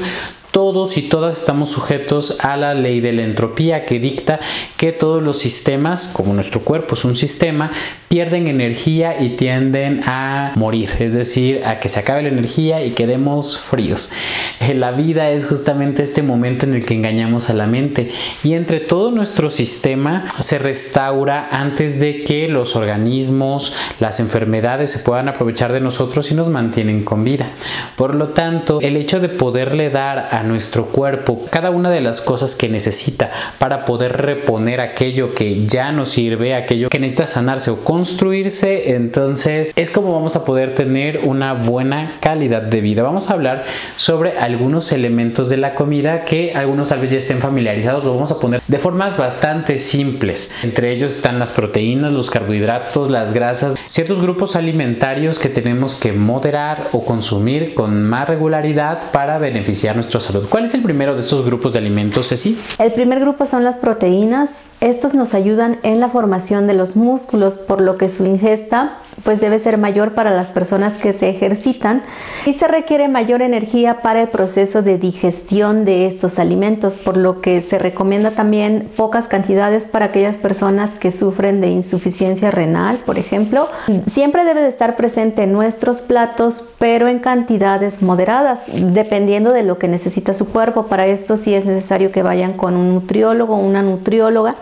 todos 0.51 0.97
y 0.97 1.03
todas 1.03 1.37
estamos 1.37 1.69
sujetos 1.69 2.37
a 2.41 2.57
la 2.57 2.73
ley 2.73 2.99
de 2.99 3.13
la 3.13 3.23
entropía 3.23 3.85
que 3.85 3.99
dicta 3.99 4.39
que 4.77 4.91
todos 4.91 5.21
los 5.21 5.39
sistemas, 5.39 6.07
como 6.07 6.33
nuestro 6.33 6.61
cuerpo 6.61 6.95
es 6.95 7.05
un 7.05 7.15
sistema, 7.15 7.71
pierden 8.07 8.47
energía 8.47 9.21
y 9.21 9.35
tienden 9.35 10.01
a 10.05 10.53
morir, 10.55 10.89
es 10.99 11.13
decir, 11.13 11.63
a 11.65 11.79
que 11.79 11.89
se 11.89 11.99
acabe 11.99 12.23
la 12.23 12.29
energía 12.29 12.83
y 12.83 12.91
quedemos 12.91 13.57
fríos. 13.57 14.11
Eh, 14.59 14.73
la 14.73 14.91
vida 14.91 15.31
es 15.31 15.45
justamente 15.45 16.03
este 16.03 16.23
momento 16.23 16.65
en 16.65 16.73
el 16.73 16.85
que 16.85 16.93
engañamos 16.93 17.49
a 17.49 17.53
la 17.53 17.67
mente 17.67 18.11
y 18.43 18.53
entre 18.53 18.79
todo 18.79 19.11
nuestro 19.11 19.49
sistema 19.49 20.25
se 20.39 20.57
restaura 20.57 21.49
antes 21.51 21.99
de 21.99 22.23
que 22.23 22.47
los 22.47 22.75
organismos, 22.75 23.73
las 23.99 24.19
enfermedades 24.19 24.91
se 24.91 24.99
puedan 24.99 25.27
aprovechar 25.27 25.73
de 25.73 25.81
nosotros 25.81 26.31
y 26.31 26.35
nos 26.35 26.49
mantienen 26.49 27.03
con 27.03 27.23
vida. 27.23 27.51
Por 27.95 28.15
lo 28.15 28.29
tanto, 28.29 28.79
el 28.81 28.95
hecho 28.95 29.19
de 29.19 29.29
poderle 29.29 29.89
dar 29.89 30.29
a 30.31 30.36
nuestro 30.43 30.87
cuerpo 30.87 31.45
cada 31.49 31.71
una 31.71 31.89
de 31.89 32.01
las 32.01 32.21
cosas 32.21 32.55
que 32.55 32.69
necesita 32.69 33.31
para 33.59 33.85
poder 33.85 34.17
reponer 34.17 34.81
aquello 34.81 35.33
que 35.33 35.65
ya 35.65 35.91
no 35.91 36.05
sirve, 36.05 36.53
aquello 36.53 36.89
que 36.89 36.99
necesita 36.99 37.27
sanarse 37.27 37.71
o 37.71 37.83
construirse, 37.83 38.95
entonces 38.95 39.71
es 39.75 39.89
como 39.89 40.13
vamos 40.13 40.35
a 40.35 40.45
poder 40.45 40.75
tener 40.75 41.21
una 41.23 41.53
buena 41.53 42.17
calidad 42.19 42.61
de 42.61 42.81
vida. 42.81 43.03
Vamos 43.03 43.29
a 43.29 43.33
hablar 43.33 43.63
sobre 43.95 44.37
algunos 44.37 44.91
elementos 44.91 45.49
de 45.49 45.57
la 45.57 45.75
comida 45.75 46.25
que 46.25 46.53
algunos 46.53 46.89
tal 46.89 46.99
vez 46.99 47.11
ya 47.11 47.17
estén 47.17 47.39
familiarizados, 47.39 48.03
lo 48.03 48.13
vamos 48.13 48.31
a 48.31 48.39
poner 48.39 48.61
de 48.67 48.77
formas 48.77 49.17
bastante 49.17 49.77
simples. 49.77 50.53
Entre 50.63 50.91
ellos 50.91 51.15
están 51.15 51.39
las 51.39 51.51
proteínas, 51.51 52.11
los 52.11 52.29
carbohidratos, 52.29 53.09
las 53.09 53.33
grasas, 53.33 53.75
ciertos 53.87 54.21
grupos 54.21 54.55
alimentarios 54.55 55.39
que 55.39 55.49
tenemos 55.49 55.95
que 55.95 56.13
moderar 56.13 56.89
o 56.91 57.05
consumir 57.05 57.73
con 57.73 58.03
más 58.03 58.27
regularidad 58.27 59.11
para 59.11 59.37
beneficiar 59.37 59.95
nuestra 59.95 60.19
¿Cuál 60.49 60.65
es 60.65 60.73
el 60.73 60.81
primero 60.81 61.15
de 61.15 61.21
estos 61.21 61.45
grupos 61.45 61.73
de 61.73 61.79
alimentos, 61.79 62.29
Ceci? 62.29 62.59
El 62.79 62.91
primer 62.91 63.19
grupo 63.19 63.45
son 63.45 63.63
las 63.63 63.77
proteínas. 63.77 64.67
Estos 64.81 65.13
nos 65.13 65.33
ayudan 65.33 65.79
en 65.83 65.99
la 65.99 66.09
formación 66.09 66.67
de 66.67 66.73
los 66.73 66.95
músculos, 66.95 67.57
por 67.57 67.81
lo 67.81 67.97
que 67.97 68.09
su 68.09 68.25
ingesta 68.25 68.97
pues 69.23 69.41
debe 69.41 69.59
ser 69.59 69.77
mayor 69.77 70.13
para 70.13 70.31
las 70.31 70.49
personas 70.49 70.93
que 70.93 71.13
se 71.13 71.29
ejercitan 71.29 72.03
y 72.45 72.53
se 72.53 72.67
requiere 72.67 73.07
mayor 73.07 73.41
energía 73.41 74.01
para 74.01 74.21
el 74.21 74.29
proceso 74.29 74.81
de 74.81 74.97
digestión 74.97 75.85
de 75.85 76.07
estos 76.07 76.39
alimentos, 76.39 76.97
por 76.97 77.17
lo 77.17 77.41
que 77.41 77.61
se 77.61 77.77
recomienda 77.77 78.31
también 78.31 78.89
pocas 78.95 79.27
cantidades 79.27 79.87
para 79.87 80.05
aquellas 80.05 80.37
personas 80.37 80.95
que 80.95 81.11
sufren 81.11 81.61
de 81.61 81.69
insuficiencia 81.69 82.51
renal, 82.51 82.97
por 83.05 83.17
ejemplo. 83.17 83.69
Siempre 84.07 84.43
debe 84.43 84.61
de 84.61 84.69
estar 84.69 84.95
presente 84.95 85.43
en 85.43 85.53
nuestros 85.53 86.01
platos, 86.01 86.73
pero 86.77 87.07
en 87.07 87.19
cantidades 87.19 88.01
moderadas, 88.01 88.65
dependiendo 88.73 89.53
de 89.53 89.63
lo 89.63 89.77
que 89.77 89.87
necesita 89.87 90.33
su 90.33 90.47
cuerpo. 90.47 90.87
Para 90.87 91.07
esto 91.07 91.37
sí 91.37 91.53
es 91.53 91.65
necesario 91.65 92.11
que 92.11 92.23
vayan 92.23 92.53
con 92.53 92.75
un 92.75 92.93
nutriólogo 92.93 93.55
o 93.55 93.59
una 93.59 93.81
nutrióloga 93.81 94.55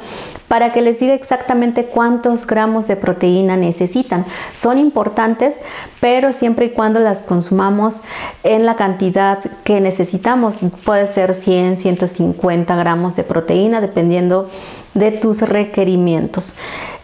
para 0.48 0.72
que 0.72 0.82
les 0.82 1.00
diga 1.00 1.14
exactamente 1.14 1.86
cuántos 1.86 2.46
gramos 2.46 2.88
de 2.88 2.96
proteína 2.96 3.58
necesitan. 3.58 4.26
Son 4.54 4.78
importantes, 4.78 5.58
pero 6.00 6.34
siempre 6.34 6.68
y 6.68 6.70
cuando 6.70 7.00
las 7.00 7.22
consumamos 7.24 8.04
en 8.44 8.66
la 8.66 8.76
cantidad 8.76 9.40
que 9.64 9.82
necesitamos. 9.82 10.60
Puede 10.84 11.08
ser 11.08 11.34
100, 11.34 11.78
150 11.78 12.76
gramos 12.76 13.16
de 13.16 13.24
proteína, 13.24 13.82
dependiendo 13.82 14.50
de 14.94 15.12
tus 15.12 15.42
requerimientos. 15.42 16.58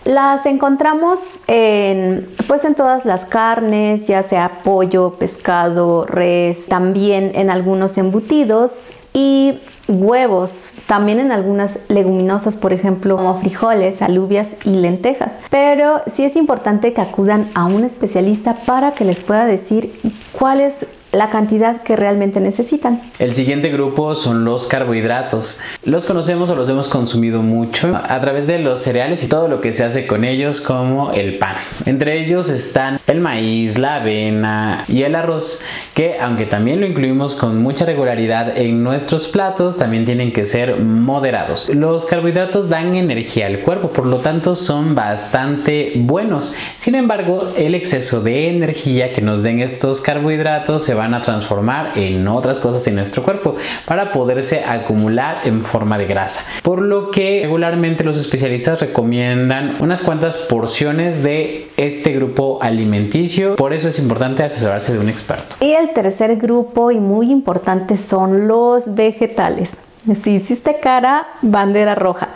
Las 0.03 0.47
encontramos 0.47 1.43
en, 1.47 2.27
pues 2.47 2.65
en 2.65 2.73
todas 2.73 3.05
las 3.05 3.25
carnes, 3.25 4.07
ya 4.07 4.23
sea 4.23 4.61
pollo, 4.63 5.13
pescado, 5.13 6.05
res, 6.05 6.67
también 6.67 7.31
en 7.35 7.51
algunos 7.51 7.97
embutidos 7.99 8.93
y 9.13 9.59
huevos, 9.87 10.77
también 10.87 11.19
en 11.19 11.31
algunas 11.31 11.81
leguminosas, 11.89 12.55
por 12.55 12.73
ejemplo, 12.73 13.17
como 13.17 13.39
frijoles, 13.39 14.01
alubias 14.01 14.49
y 14.63 14.71
lentejas. 14.71 15.41
Pero 15.51 16.01
sí 16.07 16.23
es 16.23 16.35
importante 16.35 16.93
que 16.93 17.01
acudan 17.01 17.47
a 17.53 17.65
un 17.65 17.83
especialista 17.83 18.55
para 18.55 18.93
que 18.93 19.05
les 19.05 19.21
pueda 19.21 19.45
decir 19.45 19.93
cuál 20.31 20.61
es 20.61 20.87
la 21.11 21.29
cantidad 21.29 21.83
que 21.83 21.95
realmente 21.95 22.39
necesitan. 22.39 23.01
El 23.19 23.35
siguiente 23.35 23.69
grupo 23.69 24.15
son 24.15 24.45
los 24.45 24.67
carbohidratos. 24.67 25.59
Los 25.83 26.05
conocemos 26.05 26.49
o 26.49 26.55
los 26.55 26.69
hemos 26.69 26.87
consumido 26.87 27.41
mucho 27.41 27.91
a 27.95 28.19
través 28.21 28.47
de 28.47 28.59
los 28.59 28.81
cereales 28.81 29.23
y 29.23 29.27
todo 29.27 29.47
lo 29.47 29.61
que 29.61 29.73
se 29.73 29.83
hace 29.83 30.07
con 30.07 30.23
ellos 30.23 30.61
como 30.61 31.11
el 31.11 31.37
pan. 31.37 31.55
Entre 31.85 32.23
ellos 32.23 32.49
están 32.49 32.97
el 33.07 33.19
maíz, 33.19 33.77
la 33.77 33.97
avena 33.97 34.85
y 34.87 35.03
el 35.03 35.15
arroz 35.15 35.63
que 35.93 36.17
aunque 36.19 36.45
también 36.45 36.79
lo 36.79 36.87
incluimos 36.87 37.35
con 37.35 37.61
mucha 37.61 37.85
regularidad 37.85 38.57
en 38.57 38.83
nuestros 38.83 39.27
platos, 39.27 39.77
también 39.77 40.05
tienen 40.05 40.31
que 40.31 40.45
ser 40.45 40.77
moderados. 40.77 41.69
Los 41.69 42.05
carbohidratos 42.05 42.69
dan 42.69 42.95
energía 42.95 43.47
al 43.47 43.59
cuerpo, 43.59 43.89
por 43.89 44.05
lo 44.05 44.17
tanto 44.17 44.55
son 44.55 44.95
bastante 44.95 45.93
buenos. 45.95 46.55
Sin 46.77 46.95
embargo, 46.95 47.53
el 47.57 47.75
exceso 47.75 48.21
de 48.21 48.49
energía 48.49 49.13
que 49.13 49.21
nos 49.21 49.43
den 49.43 49.59
estos 49.59 50.01
carbohidratos 50.01 50.83
se 50.83 50.93
van 50.93 51.13
a 51.13 51.21
transformar 51.21 51.97
en 51.97 52.27
otras 52.27 52.59
cosas 52.59 52.85
en 52.87 52.95
nuestro 52.95 53.23
cuerpo 53.23 53.55
para 53.85 54.11
poderse 54.11 54.63
acumular 54.63 55.39
en 55.45 55.61
forma 55.61 55.97
de 55.97 56.05
grasa. 56.05 56.45
Por 56.63 56.81
lo 56.81 57.11
que 57.11 57.41
regularmente 57.41 58.03
los 58.03 58.17
especialistas 58.17 58.79
recomiendan 58.79 59.77
unas 59.79 60.01
cuantas 60.01 60.37
porciones 60.37 61.23
de 61.23 61.69
este 61.77 62.13
grupo 62.13 62.59
alimenticio. 62.61 63.55
Por 63.55 63.73
eso 63.73 63.87
es 63.87 63.99
importante 63.99 64.43
asesorarse 64.43 64.93
de 64.93 64.99
un 64.99 65.09
experto. 65.09 65.55
El 65.81 65.93
tercer 65.93 66.37
grupo 66.37 66.91
y 66.91 66.99
muy 66.99 67.31
importante 67.31 67.97
son 67.97 68.47
los 68.47 68.95
vegetales. 68.95 69.79
Si 70.15 70.31
hiciste 70.31 70.79
cara, 70.79 71.27
bandera 71.41 71.95
roja 71.95 72.29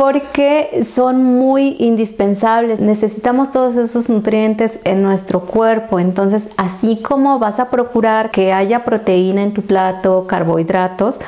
porque 0.00 0.80
son 0.82 1.22
muy 1.22 1.76
indispensables. 1.78 2.80
Necesitamos 2.80 3.50
todos 3.50 3.76
esos 3.76 4.08
nutrientes 4.08 4.80
en 4.84 5.02
nuestro 5.02 5.40
cuerpo. 5.40 6.00
Entonces, 6.00 6.48
así 6.56 6.96
como 7.02 7.38
vas 7.38 7.60
a 7.60 7.68
procurar 7.68 8.30
que 8.30 8.50
haya 8.50 8.86
proteína 8.86 9.42
en 9.42 9.52
tu 9.52 9.60
plato, 9.60 10.26
carbohidratos, 10.26 11.20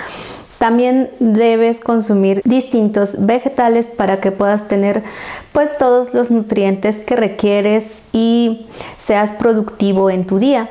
también 0.63 1.11
debes 1.19 1.81
consumir 1.81 2.41
distintos 2.45 3.27
vegetales 3.27 3.87
para 3.87 4.21
que 4.21 4.31
puedas 4.31 4.69
tener 4.69 5.03
pues 5.51 5.77
todos 5.77 6.15
los 6.15 6.31
nutrientes 6.31 6.99
que 6.99 7.17
requieres 7.17 7.99
y 8.13 8.67
seas 8.97 9.33
productivo 9.33 10.09
en 10.09 10.25
tu 10.25 10.39
día. 10.39 10.69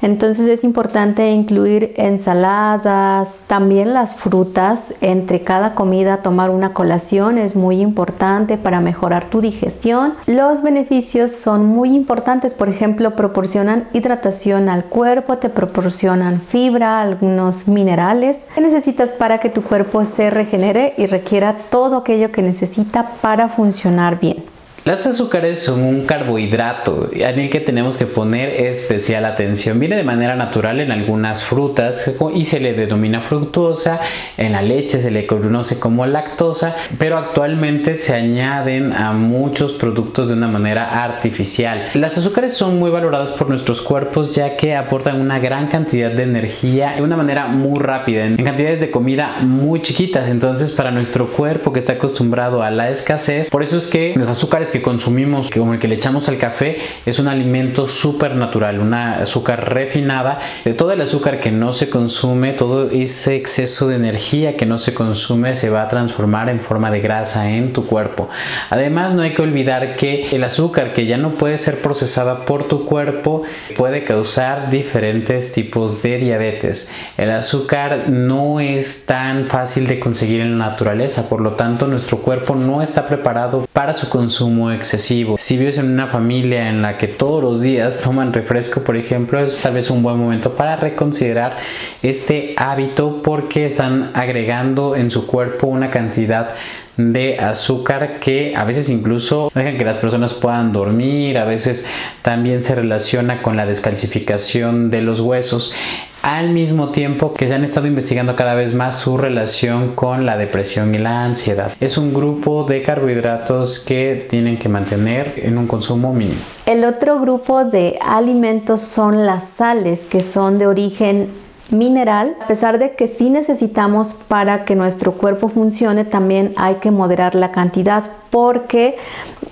Entonces 0.00 0.46
es 0.46 0.64
importante 0.64 1.30
incluir 1.30 1.92
ensaladas, 1.96 3.38
también 3.46 3.92
las 3.92 4.14
frutas, 4.14 4.94
entre 5.00 5.42
cada 5.42 5.74
comida 5.74 6.18
tomar 6.18 6.50
una 6.50 6.72
colación 6.72 7.38
es 7.38 7.56
muy 7.56 7.80
importante 7.80 8.56
para 8.56 8.80
mejorar 8.80 9.28
tu 9.28 9.40
digestión. 9.40 10.14
Los 10.26 10.62
beneficios 10.62 11.32
son 11.32 11.66
muy 11.66 11.94
importantes, 11.94 12.54
por 12.54 12.68
ejemplo, 12.68 13.16
proporcionan 13.16 13.88
hidratación 13.92 14.68
al 14.68 14.84
cuerpo, 14.84 15.38
te 15.38 15.50
proporcionan 15.50 16.40
fibra, 16.40 17.00
algunos 17.00 17.68
minerales 17.68 18.44
que 18.54 18.60
necesitas 18.60 19.12
para 19.12 19.25
que 19.38 19.50
tu 19.50 19.62
cuerpo 19.62 20.04
se 20.04 20.30
regenere 20.30 20.94
y 20.96 21.06
requiera 21.06 21.56
todo 21.70 21.98
aquello 21.98 22.32
que 22.32 22.42
necesita 22.42 23.10
para 23.20 23.48
funcionar 23.48 24.18
bien. 24.18 24.55
Las 24.86 25.04
azúcares 25.04 25.58
son 25.64 25.82
un 25.82 26.06
carbohidrato 26.06 27.10
en 27.12 27.40
el 27.40 27.50
que 27.50 27.58
tenemos 27.58 27.98
que 27.98 28.06
poner 28.06 28.50
especial 28.50 29.24
atención. 29.24 29.80
Viene 29.80 29.96
de 29.96 30.04
manera 30.04 30.36
natural 30.36 30.78
en 30.78 30.92
algunas 30.92 31.42
frutas 31.42 32.14
y 32.32 32.44
se 32.44 32.60
le 32.60 32.72
denomina 32.72 33.20
fructuosa, 33.20 33.98
en 34.36 34.52
la 34.52 34.62
leche 34.62 35.00
se 35.00 35.10
le 35.10 35.26
conoce 35.26 35.80
como 35.80 36.06
lactosa, 36.06 36.76
pero 37.00 37.18
actualmente 37.18 37.98
se 37.98 38.14
añaden 38.14 38.92
a 38.92 39.10
muchos 39.10 39.72
productos 39.72 40.28
de 40.28 40.34
una 40.34 40.46
manera 40.46 41.02
artificial. 41.02 41.88
Las 41.94 42.16
azúcares 42.16 42.54
son 42.54 42.78
muy 42.78 42.92
valoradas 42.92 43.32
por 43.32 43.48
nuestros 43.48 43.82
cuerpos 43.82 44.36
ya 44.36 44.56
que 44.56 44.76
aportan 44.76 45.20
una 45.20 45.40
gran 45.40 45.66
cantidad 45.66 46.12
de 46.12 46.22
energía 46.22 46.92
de 46.94 47.02
una 47.02 47.16
manera 47.16 47.48
muy 47.48 47.80
rápida, 47.80 48.24
en 48.24 48.36
cantidades 48.36 48.78
de 48.78 48.92
comida 48.92 49.38
muy 49.40 49.82
chiquitas. 49.82 50.28
Entonces 50.28 50.70
para 50.70 50.92
nuestro 50.92 51.26
cuerpo 51.26 51.72
que 51.72 51.80
está 51.80 51.94
acostumbrado 51.94 52.62
a 52.62 52.70
la 52.70 52.88
escasez, 52.90 53.50
por 53.50 53.64
eso 53.64 53.78
es 53.78 53.88
que 53.88 54.14
los 54.14 54.28
azúcares 54.28 54.75
que 54.76 54.82
consumimos, 54.82 55.50
como 55.50 55.72
el 55.72 55.78
que 55.78 55.88
le 55.88 55.94
echamos 55.94 56.28
al 56.28 56.36
café, 56.36 56.76
es 57.06 57.18
un 57.18 57.28
alimento 57.28 57.88
súper 57.88 58.34
natural, 58.34 58.78
una 58.78 59.20
azúcar 59.20 59.72
refinada. 59.72 60.38
De 60.64 60.74
todo 60.74 60.92
el 60.92 61.00
azúcar 61.00 61.40
que 61.40 61.50
no 61.50 61.72
se 61.72 61.88
consume, 61.88 62.52
todo 62.52 62.90
ese 62.90 63.36
exceso 63.36 63.88
de 63.88 63.96
energía 63.96 64.56
que 64.56 64.66
no 64.66 64.76
se 64.76 64.92
consume 64.92 65.54
se 65.54 65.70
va 65.70 65.82
a 65.82 65.88
transformar 65.88 66.50
en 66.50 66.60
forma 66.60 66.90
de 66.90 67.00
grasa 67.00 67.50
en 67.50 67.72
tu 67.72 67.86
cuerpo. 67.86 68.28
Además, 68.68 69.14
no 69.14 69.22
hay 69.22 69.32
que 69.32 69.40
olvidar 69.40 69.96
que 69.96 70.28
el 70.32 70.44
azúcar 70.44 70.92
que 70.92 71.06
ya 71.06 71.16
no 71.16 71.34
puede 71.34 71.56
ser 71.56 71.80
procesada 71.80 72.44
por 72.44 72.68
tu 72.68 72.84
cuerpo 72.84 73.42
puede 73.76 74.04
causar 74.04 74.68
diferentes 74.68 75.52
tipos 75.52 76.02
de 76.02 76.18
diabetes. 76.18 76.90
El 77.16 77.30
azúcar 77.30 78.10
no 78.10 78.60
es 78.60 79.06
tan 79.06 79.46
fácil 79.46 79.86
de 79.86 79.98
conseguir 79.98 80.42
en 80.42 80.58
la 80.58 80.66
naturaleza, 80.66 81.30
por 81.30 81.40
lo 81.40 81.52
tanto 81.52 81.86
nuestro 81.86 82.18
cuerpo 82.18 82.54
no 82.54 82.82
está 82.82 83.06
preparado 83.06 83.66
para 83.72 83.94
su 83.94 84.10
consumo 84.10 84.65
excesivo. 84.70 85.36
Si 85.38 85.56
vives 85.56 85.78
en 85.78 85.90
una 85.90 86.08
familia 86.08 86.68
en 86.68 86.82
la 86.82 86.98
que 86.98 87.08
todos 87.08 87.42
los 87.42 87.60
días 87.60 88.00
toman 88.00 88.32
refresco, 88.32 88.82
por 88.82 88.96
ejemplo, 88.96 89.40
es 89.40 89.56
tal 89.58 89.74
vez 89.74 89.90
un 89.90 90.02
buen 90.02 90.18
momento 90.18 90.54
para 90.54 90.76
reconsiderar 90.76 91.56
este 92.02 92.54
hábito 92.56 93.22
porque 93.22 93.66
están 93.66 94.10
agregando 94.14 94.96
en 94.96 95.10
su 95.10 95.26
cuerpo 95.26 95.66
una 95.66 95.90
cantidad 95.90 96.54
de 96.96 97.38
azúcar 97.38 98.20
que 98.20 98.54
a 98.56 98.64
veces 98.64 98.88
incluso 98.88 99.50
dejan 99.54 99.76
que 99.76 99.84
las 99.84 99.96
personas 99.96 100.34
puedan 100.34 100.72
dormir, 100.72 101.38
a 101.38 101.44
veces 101.44 101.86
también 102.22 102.62
se 102.62 102.74
relaciona 102.74 103.42
con 103.42 103.56
la 103.56 103.66
descalcificación 103.66 104.90
de 104.90 105.02
los 105.02 105.20
huesos 105.20 105.74
al 106.22 106.50
mismo 106.50 106.88
tiempo 106.88 107.34
que 107.34 107.46
se 107.46 107.54
han 107.54 107.62
estado 107.62 107.86
investigando 107.86 108.34
cada 108.34 108.54
vez 108.54 108.74
más 108.74 108.98
su 108.98 109.16
relación 109.16 109.94
con 109.94 110.26
la 110.26 110.36
depresión 110.36 110.92
y 110.92 110.98
la 110.98 111.24
ansiedad. 111.24 111.70
Es 111.80 111.98
un 111.98 112.12
grupo 112.12 112.64
de 112.64 112.82
carbohidratos 112.82 113.78
que 113.78 114.26
tienen 114.28 114.58
que 114.58 114.68
mantener 114.68 115.34
en 115.36 115.56
un 115.56 115.68
consumo 115.68 116.12
mínimo. 116.12 116.40
El 116.66 116.84
otro 116.84 117.20
grupo 117.20 117.64
de 117.64 117.96
alimentos 118.04 118.80
son 118.80 119.24
las 119.24 119.48
sales, 119.48 120.04
que 120.04 120.20
son 120.20 120.58
de 120.58 120.66
origen 120.66 121.28
mineral, 121.70 122.36
a 122.40 122.46
pesar 122.46 122.78
de 122.78 122.94
que 122.94 123.08
sí 123.08 123.30
necesitamos 123.30 124.12
para 124.12 124.64
que 124.64 124.76
nuestro 124.76 125.12
cuerpo 125.12 125.48
funcione, 125.48 126.04
también 126.04 126.52
hay 126.56 126.76
que 126.76 126.90
moderar 126.90 127.34
la 127.34 127.50
cantidad 127.50 128.04
porque 128.30 128.96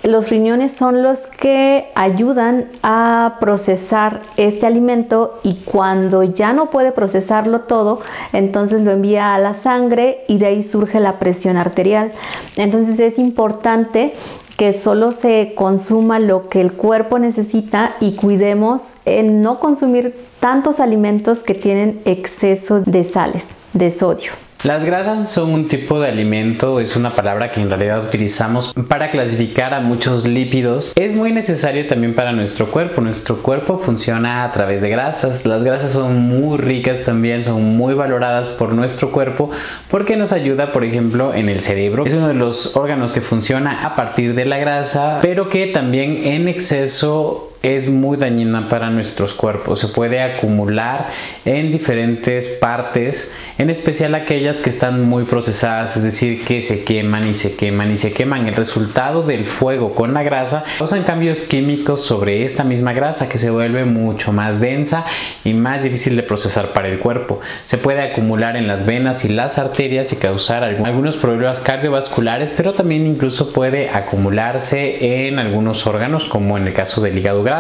los 0.05 0.29
riñones 0.31 0.77
son 0.77 1.03
los 1.03 1.27
que 1.27 1.91
ayudan 1.95 2.67
a 2.83 3.37
procesar 3.41 4.21
este 4.37 4.67
alimento 4.67 5.41
y 5.43 5.55
cuando 5.65 6.23
ya 6.23 6.53
no 6.53 6.69
puede 6.71 6.93
procesarlo 6.93 7.63
todo, 7.63 8.01
entonces 8.33 8.83
lo 8.83 8.91
envía 8.91 9.35
a 9.35 9.39
la 9.39 9.55
sangre 9.55 10.25
y 10.29 10.39
de 10.39 10.47
ahí 10.47 10.63
surge 10.63 11.01
la 11.01 11.19
presión 11.19 11.57
arterial. 11.57 12.13
Entonces 12.57 13.01
es 13.01 13.19
importante 13.19 14.13
que 14.57 14.73
solo 14.73 15.13
se 15.13 15.53
consuma 15.57 16.19
lo 16.19 16.49
que 16.49 16.61
el 16.61 16.73
cuerpo 16.73 17.19
necesita 17.19 17.97
y 18.01 18.13
cuidemos 18.13 18.95
en 19.05 19.43
no 19.43 19.59
consumir 19.59 20.17
tantos 20.41 20.81
alimentos 20.81 21.43
que 21.43 21.55
tienen 21.55 22.01
exceso 22.05 22.81
de 22.81 23.03
sales, 23.05 23.59
de 23.73 23.91
sodio. 23.91 24.44
Las 24.65 24.83
grasas 24.83 25.31
son 25.31 25.53
un 25.53 25.69
tipo 25.69 26.01
de 26.01 26.09
alimento, 26.09 26.81
es 26.81 26.97
una 26.97 27.11
palabra 27.11 27.53
que 27.53 27.61
en 27.61 27.69
realidad 27.69 28.03
utilizamos 28.03 28.73
para 28.89 29.11
clasificar 29.11 29.75
a 29.75 29.81
muchos 29.81 30.25
lípidos. 30.25 30.95
Es 30.97 31.15
muy 31.15 31.33
necesario 31.33 31.87
también 31.87 32.15
para 32.15 32.33
nuestro 32.33 32.71
cuerpo. 32.71 33.03
Nuestro 33.03 33.43
cuerpo 33.43 33.77
funciona 33.77 34.43
a 34.43 34.53
través 34.53 34.81
de 34.81 34.89
grasas. 34.89 35.45
Las 35.45 35.63
grasas 35.65 35.93
son 35.93 36.17
muy 36.17 36.57
ricas 36.57 37.03
también, 37.05 37.45
son 37.45 37.77
muy 37.77 37.93
valoradas 37.93 38.49
por 38.59 38.73
nuestro 38.73 39.13
cuerpo 39.13 39.51
porque 39.91 40.17
nos 40.17 40.33
ayuda, 40.33 40.73
por 40.73 40.83
ejemplo, 40.83 41.35
en 41.35 41.51
el 41.51 41.61
cerebro. 41.61 42.07
Es 42.07 42.15
uno 42.15 42.29
de 42.29 42.35
los 42.35 42.75
órganos 42.75 43.13
que 43.13 43.21
funciona 43.21 43.85
a 43.85 43.95
partir 43.95 44.35
de 44.35 44.47
la 44.47 44.57
grasa, 44.57 45.19
pero 45.21 45.51
que 45.51 45.67
también 45.67 46.25
en 46.25 46.49
exceso 46.49 47.54
es 47.65 47.89
muy 47.89 48.19
dañina 48.19 48.69
para 48.69 48.91
nuestros 48.91 49.33
cuerpos. 49.33 49.81
Se 49.81 49.89
puede 49.89 50.21
acumular 50.21 51.09
en 51.47 51.73
diferentes 51.73 52.47
partes, 52.47 53.35
en 53.57 53.71
especial 53.71 54.15
aquellas 54.15 54.59
que 54.59 54.69
están 54.69 55.03
muy 55.03 55.25
procesadas, 55.25 55.97
es 55.97 56.03
decir, 56.03 56.45
que 56.45 56.61
se 56.61 56.85
queman 56.85 57.27
y 57.27 57.33
se 57.33 57.57
queman 57.57 57.91
y 57.91 57.97
se 57.97 58.13
queman. 58.13 58.47
El 58.47 58.55
resultado 58.55 59.23
del 59.23 59.47
fuego 59.47 59.95
con 59.95 60.13
la 60.13 60.23
grasa 60.23 60.63
causan 60.79 61.05
cambios 61.05 61.45
químicos 61.45 62.05
sobre 62.05 62.45
esta 62.45 62.65
misma 62.65 62.93
grasa 62.93 63.31
que 63.31 63.39
se 63.39 63.49
vuelve 63.49 63.87
mucho 63.87 64.31
más 64.31 64.61
densa 64.61 65.07
y 65.43 65.55
más 65.55 65.83
difícil 65.83 66.17
de 66.17 66.23
procesar 66.23 66.75
para 66.75 66.89
el 66.89 66.99
cuerpo. 66.99 67.41
Se 67.65 67.79
puede 67.79 68.03
acumular 68.03 68.57
en 68.57 68.69
las 68.69 68.85
venas 68.85 69.25
y 69.25 69.31
las 69.31 69.57
arterias 69.57 70.13
y 70.13 70.17
causar 70.17 70.65
algunos 70.65 71.17
problemas 71.17 71.61
cardiovasculares, 71.61 72.53
pero 72.55 72.75
también 72.75 73.07
incluso 73.07 73.53
puede 73.53 73.89
acumularse 73.89 75.27
en 75.27 75.39
algunos 75.39 75.87
órganos 75.87 76.27
como 76.27 76.59
en 76.59 76.67
el 76.67 76.75
caso 76.75 77.01
del 77.01 77.17
hígado 77.17 77.43
graso 77.43 77.54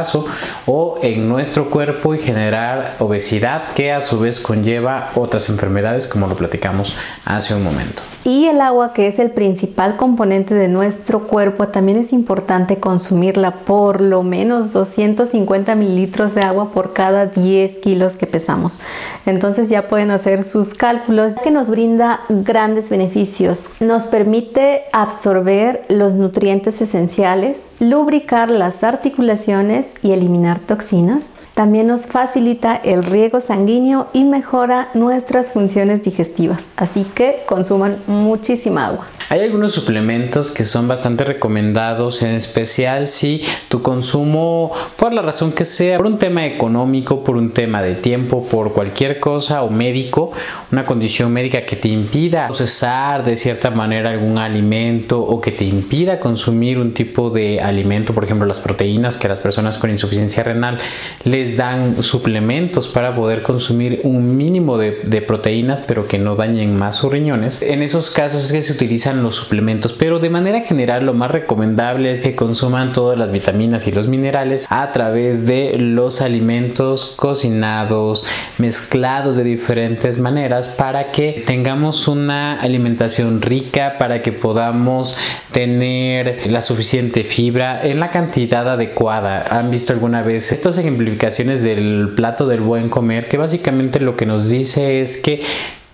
o 0.67 0.99
en 1.03 1.29
nuestro 1.29 1.71
cuerpo 1.71 2.15
y 2.15 2.19
generar 2.19 2.97
obesidad 2.99 3.73
que 3.75 3.93
a 3.93 4.01
su 4.01 4.19
vez 4.21 4.41
conlleva 4.41 5.11
otras 5.15 5.49
enfermedades 5.49 6.07
como 6.07 6.27
lo 6.27 6.37
platicamos 6.37 6.97
hace 7.25 7.55
un 7.55 7.63
momento. 7.63 8.03
Y 8.25 8.47
el 8.47 8.63
agua, 8.63 8.95
que 8.95 9.07
es 9.07 9.19
el 9.19 9.31
principal 9.31 9.97
componente 9.97 10.55
de 10.55 10.69
nuestro 10.69 11.27
cuerpo, 11.27 11.69
también 11.69 11.99
es 11.99 12.15
importante 12.15 12.79
consumirla 12.79 13.57
por 13.67 14.01
lo 14.01 14.23
menos 14.23 14.73
250 14.73 15.75
mililitros 15.75 16.35
de 16.35 16.41
agua 16.41 16.71
por 16.71 16.95
cada 16.95 17.27
10 17.27 17.81
kilos 17.81 18.17
que 18.17 18.27
pesamos. 18.27 18.81
Entonces 19.27 19.69
ya 19.69 19.89
pueden 19.89 20.11
hacer 20.11 20.43
sus 20.43 20.73
cálculos 20.73 21.35
que 21.43 21.51
nos 21.51 21.69
brinda 21.69 22.21
grandes 22.31 22.89
beneficios. 22.89 23.73
Nos 23.81 24.07
permite 24.07 24.85
absorber 24.93 25.83
los 25.91 26.15
nutrientes 26.15 26.81
esenciales, 26.81 27.73
lubricar 27.79 28.51
las 28.51 28.85
articulaciones 28.85 29.84
y 30.03 30.13
eliminar 30.13 30.59
toxinas. 30.59 31.37
También 31.55 31.87
nos 31.87 32.07
facilita 32.07 32.77
el 32.77 33.05
riego 33.05 33.41
sanguíneo 33.41 34.09
y 34.13 34.25
mejora 34.25 34.89
nuestras 34.95 35.53
funciones 35.53 36.03
digestivas. 36.03 36.71
Así 36.77 37.05
que 37.15 37.43
consuman 37.47 37.99
muchísima 38.07 38.87
agua. 38.87 39.07
Hay 39.31 39.41
algunos 39.41 39.73
suplementos 39.73 40.51
que 40.51 40.65
son 40.67 40.87
bastante 40.87 41.25
recomendados, 41.25 42.23
en 42.23 42.33
especial 42.33 43.07
si 43.07 43.43
tu 43.69 43.81
consumo, 43.81 44.71
por 44.97 45.13
la 45.13 45.23
razón 45.23 45.53
que 45.53 45.65
sea, 45.65 45.97
por 45.97 46.07
un 46.07 46.19
tema 46.19 46.45
económico, 46.45 47.25
por 47.25 47.37
un 47.37 47.53
tema 47.53 47.83
de 47.83 47.95
tiempo, 47.95 48.47
por 48.47 48.75
cualquier 48.75 49.21
cosa 49.21 49.63
o 49.63 49.71
médico, 49.71 50.33
una 50.71 50.85
condición 50.85 51.33
médica 51.33 51.65
que 51.65 51.77
te 51.77 51.89
impida 51.89 52.49
procesar 52.49 53.25
de 53.25 53.37
cierta 53.37 53.71
manera 53.71 54.11
algún 54.11 54.39
alimento 54.39 55.21
o 55.21 55.41
que 55.41 55.51
te 55.51 55.65
impida 55.65 56.21
consumir 56.21 56.79
un 56.79 56.93
tipo 56.93 57.31
de 57.31 57.61
alimento, 57.61 58.15
por 58.15 58.25
ejemplo 58.25 58.47
las 58.47 58.61
proteínas 58.61 59.17
que 59.17 59.29
las 59.29 59.41
con 59.79 59.91
insuficiencia 59.91 60.43
renal 60.43 60.79
les 61.25 61.57
dan 61.57 62.03
suplementos 62.03 62.89
para 62.89 63.15
poder 63.15 63.43
consumir 63.43 64.01
un 64.05 64.37
mínimo 64.37 64.79
de 64.79 65.23
proteínas 65.27 65.83
pero 65.87 66.07
que 66.07 66.19
no 66.19 66.37
dañen 66.37 66.77
más 66.77 66.97
sus 66.97 67.13
riñones. 67.13 67.63
En 67.63 67.83
esos 67.83 68.11
casos 68.11 68.45
es 68.45 68.53
que 68.53 68.63
se 68.63 68.73
utilizan 68.73 69.23
los 69.23 69.37
suplementos, 69.37 69.93
pero 69.93 70.19
de 70.19 70.31
manera 70.31 70.61
general 70.61 71.07
lo 71.07 71.15
más 71.15 71.31
recomendable 71.31 72.11
es 72.11 72.21
que 72.21 72.35
consuman 72.35 72.93
todas 72.93 73.19
las 73.19 73.31
vitaminas 73.31 73.87
y 73.87 73.93
los 73.93 74.09
minerales 74.09 74.67
a 74.69 74.93
través 74.93 75.47
de 75.47 75.77
los 75.79 76.21
alimentos 76.21 77.15
cocinados, 77.17 78.27
mezclados 78.59 79.37
de 79.37 79.45
diferentes 79.45 80.19
maneras 80.19 80.69
para 80.69 81.13
que 81.13 81.45
tengamos 81.47 82.09
una 82.09 82.61
alimentación 82.61 83.43
rica, 83.43 83.97
para 83.99 84.23
que 84.23 84.33
podamos 84.33 85.17
tener 85.53 86.51
la 86.51 86.63
suficiente 86.63 87.25
fibra 87.25 87.81
en 87.83 88.01
la 88.01 88.11
cantidad 88.11 88.69
adecuada. 88.69 89.43
¿Han 89.55 89.71
visto 89.71 89.93
alguna 89.93 90.23
vez 90.23 90.51
estas 90.51 90.79
ejemplificaciones 90.79 91.63
del 91.63 92.15
plato 92.17 92.49
del 92.49 92.61
buen 92.61 92.89
comer? 92.89 93.29
Que 93.29 93.37
básicamente 93.37 94.01
lo 94.01 94.17
que 94.17 94.27
nos 94.27 94.49
dice 94.49 95.01
es 95.01 95.23
que 95.23 95.43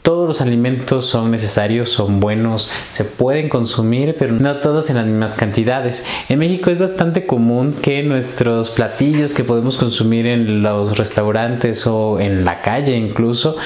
todos 0.03 0.27
los 0.27 0.41
alimentos 0.41 1.07
son 1.07 1.31
necesarios, 1.31 1.91
son 1.91 2.21
buenos, 2.21 2.71
se 2.91 3.05
pueden 3.05 3.49
consumir, 3.49 4.17
pero 4.19 4.33
no 4.33 4.57
todos 4.57 4.89
en 4.89 4.97
las 4.97 5.07
mismas 5.07 5.35
cantidades. 5.35 6.07
En 6.29 6.39
México 6.39 6.71
es 6.71 6.79
bastante 6.79 7.27
común 7.27 7.75
que 7.83 8.03
nuestros 8.03 8.71
platillos 8.71 9.35
que 9.35 9.45
podemos 9.45 9.77
consumir 9.77 10.27
en 10.27 10.63
los 10.63 10.97
restaurantes 10.97 11.87
o 11.87 12.19
en 12.19 12.45
la 12.45 12.63
calle 12.63 12.97
incluso 12.97 13.57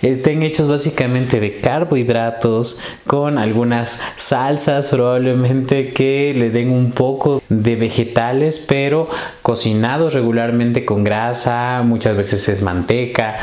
estén 0.00 0.42
hechos 0.42 0.68
básicamente 0.68 1.40
de 1.40 1.60
carbohidratos 1.60 2.80
con 3.06 3.38
algunas 3.38 4.00
salsas 4.16 4.88
probablemente 4.88 5.92
que 5.92 6.34
le 6.36 6.50
den 6.50 6.70
un 6.70 6.92
poco 6.92 7.42
de 7.48 7.76
vegetales, 7.76 8.64
pero 8.66 9.08
cocinados 9.42 10.14
regularmente 10.14 10.84
con 10.84 11.04
grasa, 11.04 11.82
muchas 11.84 12.16
veces 12.16 12.48
es 12.48 12.62
manteca 12.62 13.36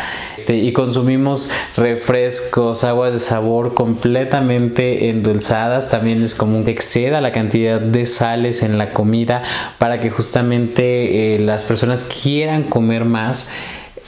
este, 0.50 0.58
y 0.58 0.74
consumimos 0.74 1.51
refrescos, 1.77 2.38
aguas 2.84 3.13
de 3.13 3.19
sabor 3.19 3.74
completamente 3.74 5.10
endulzadas. 5.10 5.89
También 5.89 6.24
es 6.24 6.36
común 6.36 6.65
que 6.65 6.72
exceda 6.72 7.22
la 7.22 7.31
cantidad 7.31 7.79
de 7.79 8.05
sales 8.05 8.63
en 8.63 8.77
la 8.77 8.91
comida 8.91 9.43
para 9.77 10.00
que 10.00 10.10
justamente 10.10 11.36
eh, 11.36 11.39
las 11.39 11.63
personas 11.63 12.03
quieran 12.03 12.63
comer 12.63 13.05
más. 13.05 13.50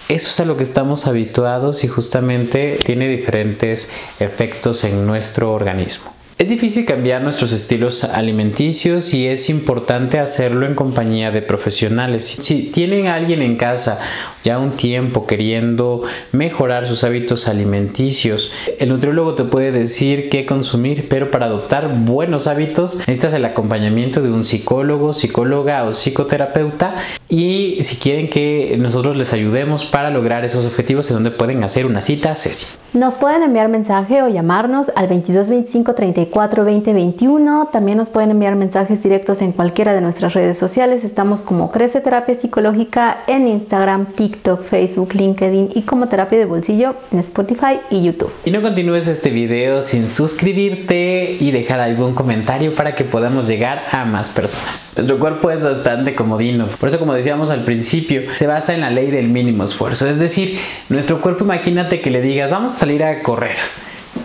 Eso 0.09 0.27
es 0.27 0.39
a 0.39 0.45
lo 0.45 0.57
que 0.57 0.63
estamos 0.63 1.07
habituados 1.07 1.83
y 1.83 1.87
justamente 1.87 2.79
tiene 2.83 3.07
diferentes 3.07 3.91
efectos 4.19 4.83
en 4.83 5.07
nuestro 5.07 5.53
organismo. 5.53 6.20
Es 6.41 6.49
difícil 6.49 6.85
cambiar 6.87 7.21
nuestros 7.21 7.53
estilos 7.53 8.03
alimenticios 8.03 9.13
y 9.13 9.27
es 9.27 9.47
importante 9.51 10.17
hacerlo 10.17 10.65
en 10.65 10.73
compañía 10.73 11.29
de 11.29 11.43
profesionales. 11.43 12.25
Si 12.41 12.71
tienen 12.71 13.05
a 13.05 13.13
alguien 13.13 13.43
en 13.43 13.57
casa 13.57 13.99
ya 14.43 14.57
un 14.57 14.71
tiempo 14.71 15.27
queriendo 15.27 16.01
mejorar 16.31 16.87
sus 16.87 17.03
hábitos 17.03 17.47
alimenticios, 17.47 18.51
el 18.79 18.89
nutriólogo 18.89 19.35
te 19.35 19.43
puede 19.43 19.71
decir 19.71 20.29
qué 20.29 20.47
consumir, 20.47 21.07
pero 21.09 21.29
para 21.29 21.45
adoptar 21.45 21.87
buenos 22.05 22.47
hábitos 22.47 22.97
necesitas 22.97 23.33
el 23.33 23.45
acompañamiento 23.45 24.23
de 24.23 24.31
un 24.31 24.43
psicólogo, 24.43 25.13
psicóloga 25.13 25.83
o 25.83 25.91
psicoterapeuta 25.91 26.95
y 27.29 27.83
si 27.83 27.97
quieren 27.97 28.31
que 28.31 28.77
nosotros 28.79 29.15
les 29.15 29.31
ayudemos 29.31 29.85
para 29.85 30.09
lograr 30.09 30.43
esos 30.43 30.65
objetivos, 30.65 31.07
en 31.11 31.17
donde 31.17 31.29
pueden 31.29 31.63
hacer 31.63 31.85
una 31.85 32.01
cita, 32.01 32.35
Ceci. 32.35 32.65
Nos 32.93 33.17
pueden 33.19 33.43
enviar 33.43 33.69
mensaje 33.69 34.23
o 34.23 34.27
llamarnos 34.27 34.89
al 34.95 35.07
2225 35.07 35.93
34 35.93 36.30
20 36.31 36.93
21. 36.93 37.69
También 37.71 37.97
nos 37.97 38.09
pueden 38.09 38.31
enviar 38.31 38.55
mensajes 38.55 39.03
directos 39.03 39.41
en 39.41 39.51
cualquiera 39.51 39.93
de 39.93 40.01
nuestras 40.01 40.33
redes 40.33 40.57
sociales. 40.57 41.03
Estamos 41.03 41.43
como 41.43 41.71
Crece 41.71 42.01
Terapia 42.01 42.33
Psicológica 42.33 43.19
en 43.27 43.47
Instagram, 43.47 44.07
TikTok, 44.07 44.63
Facebook, 44.63 45.13
LinkedIn 45.13 45.69
y 45.75 45.81
como 45.83 46.07
Terapia 46.07 46.39
de 46.39 46.45
Bolsillo 46.45 46.95
en 47.11 47.19
Spotify 47.19 47.79
y 47.89 48.03
YouTube. 48.03 48.31
Y 48.45 48.51
no 48.51 48.61
continúes 48.61 49.07
este 49.07 49.29
video 49.29 49.81
sin 49.81 50.09
suscribirte 50.09 51.37
y 51.39 51.51
dejar 51.51 51.79
algún 51.79 52.15
comentario 52.15 52.73
para 52.75 52.95
que 52.95 53.03
podamos 53.03 53.47
llegar 53.47 53.83
a 53.91 54.05
más 54.05 54.29
personas. 54.29 54.93
Nuestro 54.95 55.19
cuerpo 55.19 55.51
es 55.51 55.61
bastante 55.61 56.15
comodino. 56.15 56.67
Por 56.67 56.89
eso, 56.89 56.99
como 56.99 57.13
decíamos 57.13 57.49
al 57.49 57.65
principio, 57.65 58.21
se 58.37 58.47
basa 58.47 58.73
en 58.73 58.81
la 58.81 58.89
ley 58.89 59.11
del 59.11 59.27
mínimo 59.27 59.63
esfuerzo. 59.63 60.07
Es 60.07 60.19
decir, 60.19 60.59
nuestro 60.89 61.21
cuerpo, 61.21 61.43
imagínate 61.43 62.01
que 62.01 62.09
le 62.09 62.21
digas, 62.21 62.51
vamos 62.51 62.71
salir 62.71 63.03
a 63.03 63.21
correr 63.21 63.57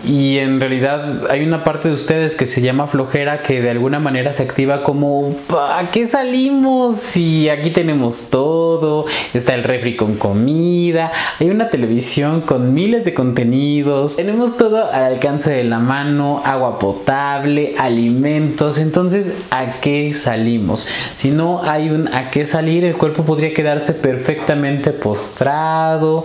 y 0.07 0.37
en 0.37 0.61
realidad 0.61 1.29
hay 1.29 1.43
una 1.43 1.63
parte 1.63 1.89
de 1.89 1.93
ustedes 1.93 2.35
que 2.35 2.45
se 2.45 2.61
llama 2.61 2.87
flojera 2.87 3.39
que 3.39 3.61
de 3.61 3.69
alguna 3.69 3.99
manera 3.99 4.33
se 4.33 4.43
activa 4.43 4.83
como 4.83 5.35
¿para 5.47 5.91
qué 5.91 6.05
salimos? 6.05 6.95
Si 6.95 7.49
aquí 7.49 7.71
tenemos 7.71 8.29
todo, 8.29 9.05
está 9.33 9.53
el 9.53 9.63
refri 9.63 9.97
con 9.97 10.15
comida, 10.15 11.11
hay 11.39 11.49
una 11.49 11.69
televisión 11.69 12.41
con 12.41 12.73
miles 12.73 13.03
de 13.03 13.13
contenidos, 13.13 14.15
tenemos 14.15 14.55
todo 14.55 14.89
al 14.89 15.03
alcance 15.03 15.51
de 15.51 15.65
la 15.65 15.79
mano, 15.79 16.41
agua 16.45 16.79
potable, 16.79 17.75
alimentos, 17.77 18.77
entonces 18.77 19.33
¿a 19.51 19.79
qué 19.81 20.13
salimos? 20.13 20.87
Si 21.17 21.31
no 21.31 21.63
hay 21.63 21.89
un 21.89 22.07
a 22.13 22.31
qué 22.31 22.45
salir, 22.45 22.85
el 22.85 22.95
cuerpo 22.95 23.25
podría 23.25 23.53
quedarse 23.53 23.93
perfectamente 23.93 24.91
postrado, 24.91 26.23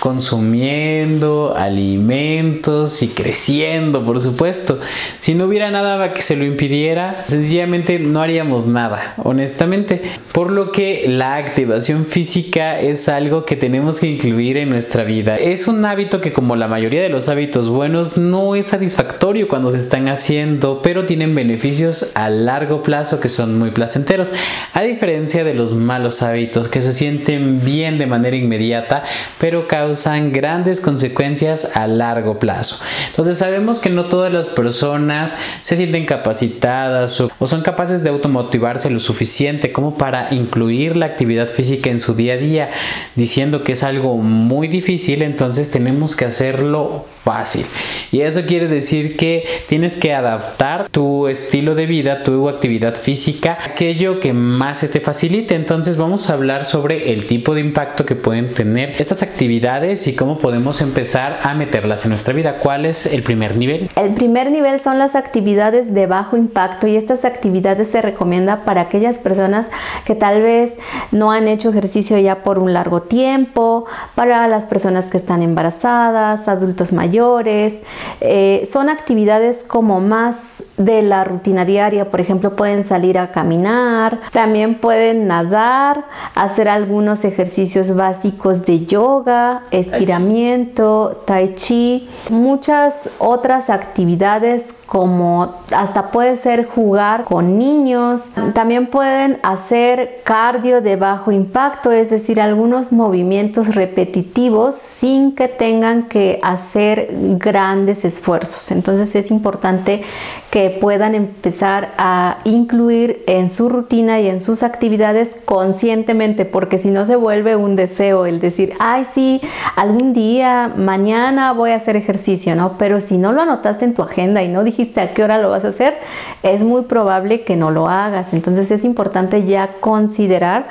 consumiendo 0.00 1.54
alimentos 1.56 3.02
y 3.02 3.08
creciendo, 3.20 4.04
por 4.04 4.20
supuesto. 4.20 4.80
Si 5.18 5.34
no 5.34 5.44
hubiera 5.44 5.70
nada 5.70 6.14
que 6.14 6.22
se 6.22 6.36
lo 6.36 6.44
impidiera, 6.44 7.22
sencillamente 7.22 7.98
no 7.98 8.22
haríamos 8.22 8.66
nada, 8.66 9.14
honestamente. 9.18 10.02
Por 10.32 10.50
lo 10.50 10.72
que 10.72 11.04
la 11.06 11.36
activación 11.36 12.06
física 12.06 12.80
es 12.80 13.08
algo 13.08 13.44
que 13.44 13.56
tenemos 13.56 14.00
que 14.00 14.06
incluir 14.06 14.56
en 14.56 14.70
nuestra 14.70 15.04
vida. 15.04 15.36
Es 15.36 15.68
un 15.68 15.84
hábito 15.84 16.20
que 16.20 16.32
como 16.32 16.56
la 16.56 16.68
mayoría 16.68 17.02
de 17.02 17.10
los 17.10 17.28
hábitos 17.28 17.68
buenos 17.68 18.16
no 18.16 18.54
es 18.54 18.66
satisfactorio 18.66 19.48
cuando 19.48 19.70
se 19.70 19.78
están 19.78 20.08
haciendo, 20.08 20.80
pero 20.82 21.04
tienen 21.04 21.34
beneficios 21.34 22.12
a 22.14 22.30
largo 22.30 22.82
plazo 22.82 23.20
que 23.20 23.28
son 23.28 23.58
muy 23.58 23.70
placenteros. 23.70 24.32
A 24.72 24.82
diferencia 24.82 25.44
de 25.44 25.54
los 25.54 25.74
malos 25.74 26.22
hábitos 26.22 26.68
que 26.68 26.80
se 26.80 26.92
sienten 26.92 27.64
bien 27.64 27.98
de 27.98 28.06
manera 28.06 28.36
inmediata, 28.36 29.02
pero 29.38 29.68
causan 29.68 30.32
grandes 30.32 30.80
consecuencias 30.80 31.76
a 31.76 31.86
largo 31.86 32.38
plazo. 32.38 32.80
Entonces 33.08 33.38
sabemos 33.38 33.78
que 33.78 33.90
no 33.90 34.06
todas 34.06 34.32
las 34.32 34.46
personas 34.46 35.38
se 35.62 35.76
sienten 35.76 36.06
capacitadas 36.06 37.20
o, 37.20 37.30
son 37.46 37.62
capaces 37.62 38.02
de 38.02 38.10
automotivarse 38.10 38.90
lo 38.90 39.00
suficiente 39.00 39.72
como 39.72 39.96
para 39.96 40.32
incluir 40.32 40.96
la 40.96 41.06
actividad 41.06 41.48
física 41.48 41.90
en 41.90 42.00
su 42.00 42.14
día 42.14 42.34
a 42.34 42.36
día, 42.36 42.70
diciendo 43.14 43.64
que 43.64 43.72
es 43.72 43.82
algo 43.82 44.16
muy 44.16 44.68
difícil, 44.68 45.22
entonces 45.22 45.70
tenemos 45.70 46.16
que 46.16 46.24
hacerlo 46.24 47.04
fácil. 47.24 47.66
Y 48.12 48.20
eso 48.20 48.42
quiere 48.42 48.66
decir 48.66 49.16
que 49.16 49.44
tienes 49.68 49.96
que 49.96 50.14
adaptar 50.14 50.88
tu 50.90 51.28
estilo 51.28 51.74
de 51.74 51.86
vida, 51.86 52.22
tu 52.22 52.48
actividad 52.48 52.94
física, 52.94 53.58
aquello 53.64 54.20
que 54.20 54.32
más 54.32 54.78
se 54.78 54.88
te 54.88 55.00
facilite. 55.00 55.54
Entonces 55.54 55.96
vamos 55.96 56.30
a 56.30 56.34
hablar 56.34 56.66
sobre 56.66 57.12
el 57.12 57.26
tipo 57.26 57.54
de 57.54 57.60
impacto 57.60 58.04
que 58.04 58.16
pueden 58.16 58.54
tener 58.54 58.94
estas 58.98 59.22
actividades 59.22 60.06
y 60.06 60.14
cómo 60.14 60.38
podemos 60.38 60.80
empezar 60.80 61.40
a 61.42 61.54
meterlas 61.54 62.04
en 62.04 62.10
nuestra 62.10 62.34
vida, 62.34 62.54
cuáles 62.54 62.89
es 62.90 63.06
el 63.06 63.22
primer 63.22 63.56
nivel? 63.56 63.88
El 63.96 64.14
primer 64.14 64.50
nivel 64.50 64.80
son 64.80 64.98
las 64.98 65.14
actividades 65.14 65.94
de 65.94 66.06
bajo 66.06 66.36
impacto 66.36 66.86
y 66.86 66.96
estas 66.96 67.24
actividades 67.24 67.88
se 67.88 68.02
recomienda 68.02 68.64
para 68.64 68.82
aquellas 68.82 69.18
personas 69.18 69.70
que 70.04 70.14
tal 70.14 70.42
vez 70.42 70.76
no 71.10 71.32
han 71.32 71.48
hecho 71.48 71.70
ejercicio 71.70 72.18
ya 72.18 72.42
por 72.42 72.58
un 72.58 72.72
largo 72.72 73.02
tiempo, 73.02 73.86
para 74.14 74.46
las 74.48 74.66
personas 74.66 75.06
que 75.06 75.16
están 75.16 75.42
embarazadas, 75.42 76.48
adultos 76.48 76.92
mayores. 76.92 77.82
Eh, 78.20 78.68
son 78.70 78.88
actividades 78.88 79.64
como 79.64 80.00
más 80.00 80.64
de 80.76 81.02
la 81.02 81.24
rutina 81.24 81.64
diaria, 81.64 82.10
por 82.10 82.20
ejemplo, 82.20 82.56
pueden 82.56 82.84
salir 82.84 83.18
a 83.18 83.30
caminar, 83.32 84.20
también 84.32 84.76
pueden 84.76 85.26
nadar, 85.26 86.04
hacer 86.34 86.68
algunos 86.68 87.24
ejercicios 87.24 87.94
básicos 87.94 88.64
de 88.64 88.86
yoga, 88.86 89.62
estiramiento, 89.70 91.22
tai 91.24 91.54
chi, 91.54 92.08
muchas 92.30 92.79
otras 93.18 93.70
actividades 93.70 94.74
como 94.86 95.54
hasta 95.74 96.10
puede 96.10 96.36
ser 96.36 96.66
jugar 96.66 97.24
con 97.24 97.58
niños. 97.58 98.32
También 98.54 98.88
pueden 98.88 99.38
hacer 99.42 100.20
cardio 100.24 100.80
de 100.80 100.96
bajo 100.96 101.30
impacto, 101.30 101.92
es 101.92 102.10
decir, 102.10 102.40
algunos 102.40 102.90
movimientos 102.90 103.74
repetitivos 103.74 104.74
sin 104.74 105.34
que 105.36 105.46
tengan 105.46 106.08
que 106.08 106.40
hacer 106.42 107.08
grandes 107.38 108.04
esfuerzos. 108.04 108.70
Entonces 108.72 109.14
es 109.14 109.30
importante 109.30 110.02
que 110.50 110.70
puedan 110.70 111.14
empezar 111.14 111.92
a 111.96 112.38
incluir 112.44 113.22
en 113.28 113.48
su 113.48 113.68
rutina 113.68 114.20
y 114.20 114.28
en 114.28 114.40
sus 114.40 114.64
actividades 114.64 115.36
conscientemente, 115.44 116.44
porque 116.44 116.78
si 116.78 116.90
no 116.90 117.06
se 117.06 117.14
vuelve 117.14 117.54
un 117.54 117.76
deseo 117.76 118.26
el 118.26 118.40
decir, 118.40 118.74
ay, 118.80 119.04
sí, 119.04 119.40
algún 119.76 120.12
día, 120.12 120.72
mañana 120.76 121.52
voy 121.52 121.70
a 121.70 121.76
hacer 121.76 121.96
ejercicio, 121.96 122.56
¿no? 122.56 122.69
Pero 122.78 123.00
si 123.00 123.16
no 123.16 123.32
lo 123.32 123.42
anotaste 123.42 123.84
en 123.84 123.94
tu 123.94 124.02
agenda 124.02 124.42
y 124.42 124.48
no 124.48 124.64
dijiste 124.64 125.00
a 125.00 125.14
qué 125.14 125.22
hora 125.22 125.38
lo 125.38 125.50
vas 125.50 125.64
a 125.64 125.68
hacer, 125.68 125.98
es 126.42 126.62
muy 126.62 126.82
probable 126.82 127.42
que 127.42 127.56
no 127.56 127.70
lo 127.70 127.88
hagas. 127.88 128.32
Entonces 128.32 128.70
es 128.70 128.84
importante 128.84 129.44
ya 129.44 129.76
considerar 129.80 130.68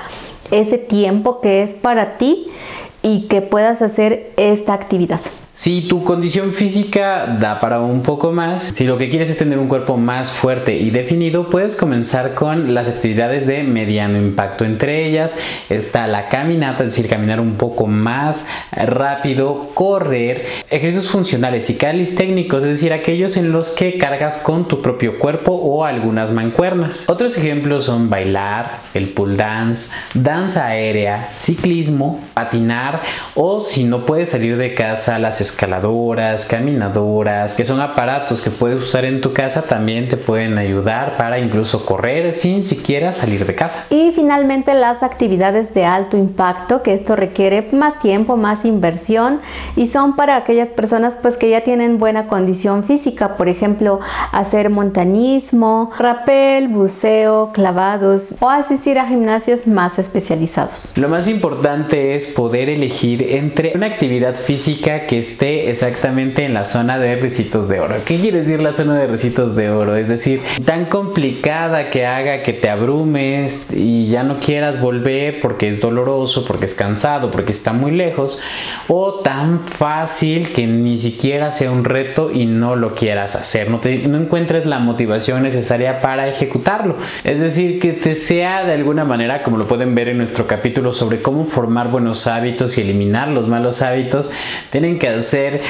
ese 0.52 0.78
tiempo 0.78 1.42
que 1.42 1.64
es 1.64 1.76
para 1.76 2.18
ti 2.18 2.48
y 3.02 3.28
que 3.28 3.42
puedas 3.42 3.82
hacer 3.82 4.32
esta 4.38 4.74
actividad. 4.74 5.22
Si 5.60 5.82
tu 5.82 6.06
condición 6.06 6.54
física 6.54 7.36
da 7.38 7.60
para 7.60 7.82
un 7.82 8.02
poco 8.02 8.32
más, 8.32 8.72
si 8.74 8.86
lo 8.86 8.98
que 8.98 9.10
quieres 9.10 9.30
es 9.30 9.39
tener 9.39 9.60
un 9.60 9.67
cuerpo 9.67 9.98
más 9.98 10.32
fuerte 10.32 10.78
y 10.78 10.89
definido, 10.89 11.50
puedes 11.50 11.76
comenzar 11.76 12.34
con 12.34 12.74
las 12.74 12.88
actividades 12.88 13.45
de 13.45 13.65
mediano 13.65 14.17
impacto. 14.17 14.63
Entre 14.63 15.06
ellas 15.06 15.38
está 15.67 16.08
la 16.08 16.30
caminata, 16.30 16.86
es 16.86 16.91
decir, 16.91 17.10
caminar 17.10 17.41
un 17.41 17.56
poco 17.56 17.88
más 17.88 18.48
rápido, 18.72 19.72
correr, 19.74 20.45
ejercicios 20.69 21.12
funcionales 21.12 21.69
y 21.69 21.74
técnicos, 21.74 22.63
es 22.63 22.69
decir, 22.69 22.93
aquellos 22.93 23.36
en 23.36 23.52
los 23.52 23.72
que 23.72 23.98
cargas 23.98 24.38
con 24.38 24.65
tu 24.65 24.82
propio 24.82 25.19
cuerpo 25.19 25.52
o 25.52 25.84
algunas 25.84 26.32
mancuernas. 26.32 27.10
Otros 27.10 27.38
ejemplos 27.38 27.84
son 27.84 28.10
bailar, 28.10 28.80
el 28.93 29.10
pull 29.10 29.36
dance, 29.36 29.91
danza 30.13 30.67
aérea, 30.67 31.32
ciclismo, 31.34 32.29
patinar 32.39 33.02
o 33.36 33.62
si 33.62 33.84
no 33.84 34.06
puedes 34.06 34.30
salir 34.30 34.58
de 34.58 34.73
casa, 34.73 35.19
las 35.19 35.41
escaladoras, 35.41 36.45
caminadoras, 36.45 37.56
que 37.56 37.65
son 37.65 37.82
aparatos 37.82 38.41
que 38.41 38.49
puedes 38.49 38.82
usar 38.82 39.04
en 39.04 39.19
tu 39.19 39.34
casa, 39.34 39.63
también 39.63 40.08
te 40.08 40.15
pueden 40.15 40.58
ayudar 40.58 41.17
para 41.17 41.39
incluso 41.39 41.86
correr 41.86 42.32
sin 42.34 42.63
siquiera 42.63 43.12
salir 43.12 43.45
de 43.45 43.56
casa. 43.56 43.86
Y 43.89 44.12
finalmente 44.13 44.73
las 44.73 45.04
actividades 45.04 45.73
de 45.73 45.86
alto 45.86 46.15
impacto, 46.15 46.82
que 46.82 46.93
esto 46.93 47.15
requiere 47.15 47.67
más 47.73 47.99
tiempo, 47.99 48.38
más 48.38 48.63
inversión 48.63 49.41
y 49.75 49.88
son 49.88 50.15
para 50.15 50.38
aquellas 50.38 50.69
personas 50.69 51.17
pues 51.21 51.36
que 51.36 51.49
ya 51.49 51.62
tienen 51.62 51.97
buena 51.97 52.28
condición 52.28 52.84
física, 52.84 53.36
por 53.36 53.49
ejemplo, 53.49 53.99
hacer 54.32 54.69
montañismo, 54.69 55.91
rapel, 55.97 56.69
buceo, 56.69 57.52
clavados 57.52 58.36
o 58.39 58.49
asistir 58.49 58.97
a 58.97 59.08
gimnasios 59.08 59.67
más 59.67 59.99
especializados. 59.99 60.93
Lo 60.95 61.10
más 61.10 61.28
importante 61.28 62.15
es 62.15 62.29
poder 62.30 62.70
elegir 62.70 63.26
entre 63.30 63.72
una 63.76 63.88
actividad 63.88 64.36
física 64.36 65.08
que 65.08 65.20
es 65.20 65.30
esté 65.30 65.70
exactamente 65.70 66.44
en 66.44 66.54
la 66.54 66.65
zona 66.65 66.98
de 66.98 67.15
recitos 67.15 67.70
de 67.70 67.80
oro. 67.80 67.96
¿Qué 68.06 68.20
quiere 68.20 68.39
decir 68.39 68.62
la 68.62 68.74
zona 68.74 68.96
de 68.96 69.08
recitos 69.08 69.56
de 69.56 69.70
oro? 69.70 69.96
Es 69.96 70.08
decir, 70.08 70.42
tan 70.65 70.86
complicada 70.86 71.89
que 71.89 72.06
haga 72.06 72.42
que 72.42 72.54
te 72.54 72.70
abrumes 72.70 73.68
y 73.72 74.08
ya 74.08 74.24
no 74.24 74.39
quieras 74.39 74.82
volver 74.82 75.39
porque 75.39 75.68
es 75.68 75.80
doloroso, 75.80 76.46
porque 76.46 76.65
es 76.65 76.74
cansado, 76.74 77.32
porque 77.32 77.52
está 77.52 77.74
muy 77.74 77.92
lejos, 77.92 78.42
o 78.88 79.22
tan 79.22 79.62
fácil 79.62 80.50
que 80.50 80.65
ni 80.68 80.98
siquiera 80.98 81.52
sea 81.52 81.72
un 81.72 81.84
reto 81.86 82.32
y 82.32 82.46
no 82.46 82.76
lo 82.76 82.96
quieras 82.96 83.36
hacer, 83.36 83.70
no, 83.70 83.80
te, 83.80 84.00
no 84.08 84.18
encuentres 84.18 84.65
la 84.65 84.80
motivación 84.80 85.44
necesaria 85.44 86.02
para 86.02 86.28
ejecutarlo. 86.28 86.98
Es 87.24 87.39
decir, 87.39 87.80
que 87.80 87.94
te 87.94 88.15
sea 88.15 88.65
de 88.65 88.74
alguna 88.74 89.06
manera, 89.06 89.44
como 89.44 89.58
lo 89.58 89.68
pueden 89.68 89.96
ver 89.96 90.10
en 90.10 90.18
nuestro 90.18 90.48
capítulo 90.48 90.94
sobre 90.94 91.22
cómo 91.22 91.46
formar 91.46 91.89
buenos 91.89 92.19
hábitos 92.28 92.78
y 92.78 92.82
eliminar 92.82 93.30
los 93.30 93.48
malos 93.48 93.82
hábitos, 93.82 94.32
tienen 94.72 95.00
que 95.00 95.10
hacer 95.10 95.62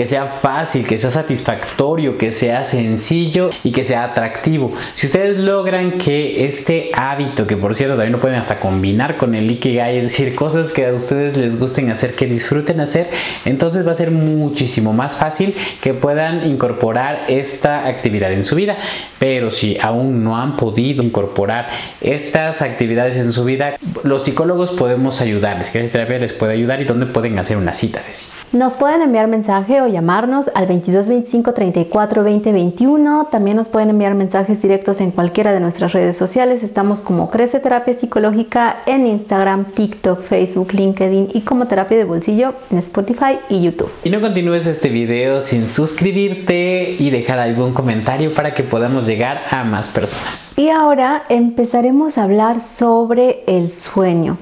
que 0.00 0.06
sea 0.06 0.24
fácil, 0.24 0.86
que 0.86 0.96
sea 0.96 1.10
satisfactorio, 1.10 2.16
que 2.16 2.32
sea 2.32 2.64
sencillo 2.64 3.50
y 3.62 3.70
que 3.70 3.84
sea 3.84 4.04
atractivo. 4.04 4.72
Si 4.94 5.04
ustedes 5.04 5.36
logran 5.36 5.98
que 5.98 6.46
este 6.46 6.90
hábito, 6.94 7.46
que 7.46 7.54
por 7.58 7.74
cierto 7.74 7.96
también 7.96 8.12
lo 8.12 8.18
pueden 8.18 8.38
hasta 8.38 8.58
combinar 8.58 9.18
con 9.18 9.34
el 9.34 9.50
Ikigai, 9.50 9.98
es 9.98 10.04
decir, 10.04 10.34
cosas 10.34 10.72
que 10.72 10.86
a 10.86 10.94
ustedes 10.94 11.36
les 11.36 11.60
gusten 11.60 11.90
hacer, 11.90 12.14
que 12.14 12.24
disfruten 12.24 12.80
hacer, 12.80 13.10
entonces 13.44 13.86
va 13.86 13.92
a 13.92 13.94
ser 13.94 14.10
muchísimo 14.10 14.94
más 14.94 15.16
fácil 15.16 15.54
que 15.82 15.92
puedan 15.92 16.48
incorporar 16.48 17.26
esta 17.28 17.86
actividad 17.86 18.32
en 18.32 18.44
su 18.44 18.56
vida. 18.56 18.78
Pero 19.18 19.50
si 19.50 19.76
aún 19.82 20.24
no 20.24 20.38
han 20.38 20.56
podido 20.56 21.02
incorporar 21.02 21.68
estas 22.00 22.62
actividades 22.62 23.16
en 23.16 23.34
su 23.34 23.44
vida, 23.44 23.76
los 24.02 24.24
psicólogos 24.24 24.70
podemos 24.70 25.20
ayudarles. 25.20 25.68
Que 25.68 25.86
terapia 25.88 26.18
les 26.18 26.32
puede 26.32 26.54
ayudar 26.54 26.80
y 26.80 26.84
dónde 26.86 27.04
pueden 27.04 27.38
hacer 27.38 27.58
una 27.58 27.74
cita, 27.74 28.00
Ceci. 28.00 28.30
Nos 28.52 28.78
pueden 28.78 29.02
enviar 29.02 29.28
mensaje 29.28 29.82
o 29.82 29.89
llamarnos 29.90 30.50
al 30.54 30.66
22 30.66 31.08
25 31.08 31.52
34 31.52 32.24
20 32.24 32.52
21. 32.52 33.28
También 33.30 33.56
nos 33.56 33.68
pueden 33.68 33.90
enviar 33.90 34.14
mensajes 34.14 34.62
directos 34.62 35.00
en 35.00 35.10
cualquiera 35.10 35.52
de 35.52 35.60
nuestras 35.60 35.92
redes 35.92 36.16
sociales. 36.16 36.62
Estamos 36.62 37.02
como 37.02 37.30
Crece 37.30 37.60
Terapia 37.60 37.92
Psicológica 37.94 38.78
en 38.86 39.06
Instagram, 39.06 39.66
TikTok, 39.66 40.22
Facebook, 40.22 40.72
LinkedIn 40.72 41.28
y 41.34 41.42
como 41.42 41.66
Terapia 41.66 41.98
de 41.98 42.04
Bolsillo 42.04 42.54
en 42.70 42.78
Spotify 42.78 43.38
y 43.48 43.62
YouTube. 43.62 43.90
Y 44.04 44.10
no 44.10 44.20
continúes 44.20 44.66
este 44.66 44.88
video 44.88 45.40
sin 45.40 45.68
suscribirte 45.68 46.96
y 46.98 47.10
dejar 47.10 47.38
algún 47.38 47.74
comentario 47.74 48.34
para 48.34 48.54
que 48.54 48.62
podamos 48.62 49.06
llegar 49.06 49.42
a 49.50 49.64
más 49.64 49.88
personas. 49.88 50.54
Y 50.56 50.70
ahora 50.70 51.24
empezaremos 51.28 52.18
a 52.18 52.24
hablar 52.24 52.60
sobre 52.60 53.42
el 53.46 53.70
sueño. 53.70 54.38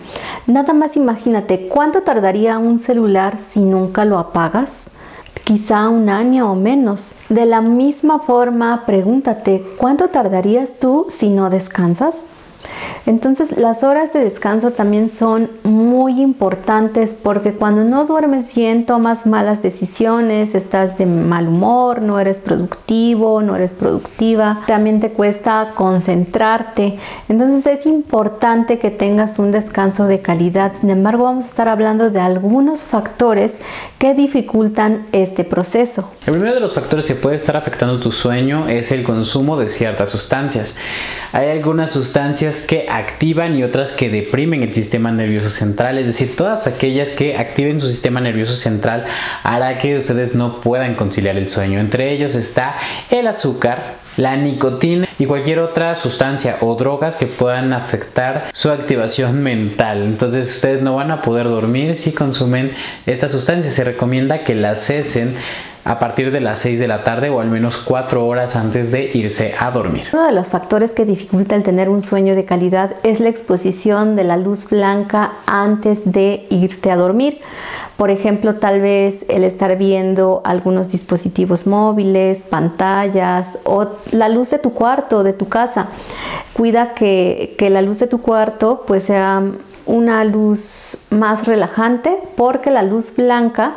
Nada 0.47 0.73
más 0.73 0.97
imagínate 0.97 1.69
cuánto 1.69 2.03
tardaría 2.03 2.59
un 2.59 2.79
celular 2.79 3.37
si 3.37 3.61
nunca 3.61 4.05
lo 4.05 4.19
apagas 4.19 4.93
quizá 5.49 5.89
un 5.89 6.11
año 6.11 6.53
o 6.53 6.55
menos. 6.55 7.15
De 7.31 7.47
la 7.47 7.63
misma 7.63 8.19
forma, 8.19 8.85
pregúntate, 8.85 9.65
¿cuánto 9.79 10.09
tardarías 10.09 10.79
tú 10.79 11.07
si 11.09 11.31
no 11.31 11.49
descansas? 11.49 12.27
Entonces 13.07 13.57
las 13.57 13.85
horas 13.85 14.13
de 14.13 14.21
descanso 14.21 14.73
también 14.73 15.09
son 15.09 15.51
muy 15.65 16.21
importantes 16.21 17.15
porque 17.15 17.55
cuando 17.55 17.85
no 17.85 18.05
duermes 18.05 18.55
bien 18.55 18.85
tomas 18.85 19.27
malas 19.27 19.63
decisiones, 19.63 20.55
estás 20.55 20.99
de 20.99 21.07
mal 21.07 21.49
humor, 21.49 22.03
no 22.03 22.19
eres 22.21 22.41
productivo, 22.41 23.41
no 23.41 23.57
eres 23.57 23.73
productiva, 23.73 24.61
también 24.67 25.01
te 25.01 25.11
cuesta 25.11 25.73
concentrarte. 25.75 26.99
Entonces 27.29 27.67
es 27.67 27.87
importante 27.87 28.79
que 28.79 28.91
tengas 28.91 29.39
un 29.39 29.53
descanso 29.53 30.07
de 30.07 30.21
calidad. 30.21 30.73
Sin 30.75 30.91
embargo, 30.91 31.25
vamos 31.25 31.45
a 31.45 31.49
estar 31.49 31.69
hablando 31.69 32.11
de 32.11 32.21
algunos 32.21 32.81
factores 32.81 33.59
que 33.99 34.15
dificultan 34.15 35.07
este 35.13 35.45
proceso. 35.45 36.11
El 36.27 36.35
primero 36.35 36.55
de 36.55 36.61
los 36.61 36.75
factores 36.75 37.07
que 37.07 37.15
puede 37.15 37.37
estar 37.37 37.57
afectando 37.57 38.01
tu 38.01 38.13
sueño 38.13 38.69
es 38.69 38.93
el 38.93 39.03
consumo 39.03 39.57
de 39.57 39.69
ciertas 39.69 40.11
sustancias. 40.11 40.77
Hay 41.33 41.51
algunas 41.51 41.91
sustancias 41.91 42.48
que 42.67 42.87
activan 42.89 43.57
y 43.57 43.63
otras 43.63 43.93
que 43.93 44.09
deprimen 44.11 44.63
el 44.63 44.73
sistema 44.73 45.13
nervioso 45.13 45.51
central, 45.51 45.99
es 45.99 46.07
decir, 46.07 46.37
todas 46.37 46.67
aquellas 46.67 47.11
que 47.11 47.37
activen 47.37 47.81
su 47.81 47.87
sistema 47.87 48.21
nervioso 48.21 48.55
central 48.55 49.05
hará 49.43 49.79
que 49.79 49.97
ustedes 49.97 50.35
no 50.35 50.61
puedan 50.61 50.95
conciliar 50.95 51.37
el 51.37 51.49
sueño. 51.49 51.81
Entre 51.81 52.13
ellos 52.13 52.35
está 52.35 52.77
el 53.11 53.27
azúcar, 53.27 53.97
la 54.17 54.37
nicotina 54.37 55.07
y 55.19 55.27
cualquier 55.27 55.61
otra 55.61 55.95
sustancia 55.95 56.57
o 56.61 56.75
drogas 56.75 57.17
que 57.17 57.27
puedan 57.27 57.73
afectar 57.73 58.49
su 58.53 58.71
activación 58.71 59.43
mental. 59.43 60.03
Entonces 60.03 60.55
ustedes 60.57 60.83
no 60.83 60.97
van 60.97 61.11
a 61.11 61.23
poder 61.23 61.49
dormir 61.49 61.95
si 61.97 62.13
consumen 62.13 62.73
esta 63.07 63.29
sustancia. 63.29 63.71
Se 63.71 63.85
recomienda 63.85 64.45
que 64.45 64.55
la 64.55 64.75
cesen 64.75 65.35
a 65.89 65.99
partir 65.99 66.31
de 66.31 66.41
las 66.41 66.59
6 66.59 66.79
de 66.79 66.87
la 66.87 67.03
tarde 67.03 67.31
o 67.31 67.41
al 67.41 67.49
menos 67.49 67.79
4 67.79 68.27
horas 68.27 68.57
antes 68.57 68.93
de 68.93 69.11
irse 69.15 69.55
a 69.59 69.71
dormir. 69.71 70.05
Uno 70.13 70.27
de 70.27 70.33
los 70.33 70.49
factores 70.49 70.93
que 70.93 71.07
dificulta 71.07 71.57
el 71.57 71.63
tener 71.63 71.89
un 71.89 72.03
sueño 72.03 72.35
de 72.35 72.45
calidad 72.45 72.97
es 73.05 73.21
la 73.21 73.31
exposición 73.31 74.15
de 74.15 74.25
la 74.25 74.37
luz 74.37 74.69
blanca 74.69 75.33
antes 75.47 76.13
de 76.13 76.47
irte 76.51 76.91
a 76.91 76.97
dormir. 76.97 77.41
Por 77.97 78.11
ejemplo, 78.11 78.57
tal 78.57 78.83
vez 78.83 79.25
el 79.31 79.45
estar 79.45 79.79
viendo 79.79 80.43
algunos 80.45 80.91
dispositivos 80.91 81.67
móviles, 81.67 82.45
pantallas 82.45 83.59
o 83.65 83.89
la 84.13 84.29
luz 84.29 84.51
de 84.51 84.59
tu 84.59 84.75
cuarto, 84.75 85.25
de 85.25 85.33
tu 85.33 85.49
casa. 85.49 85.89
Cuida 86.53 86.93
que, 86.93 87.55
que 87.57 87.71
la 87.71 87.81
luz 87.81 87.99
de 87.99 88.09
tu 88.09 88.21
cuarto 88.21 88.85
pues 88.87 89.05
sea 89.05 89.43
una 89.87 90.23
luz 90.25 91.07
más 91.09 91.47
relajante 91.47 92.19
porque 92.37 92.71
la 92.71 92.83
luz 92.83 93.17
blanca 93.17 93.77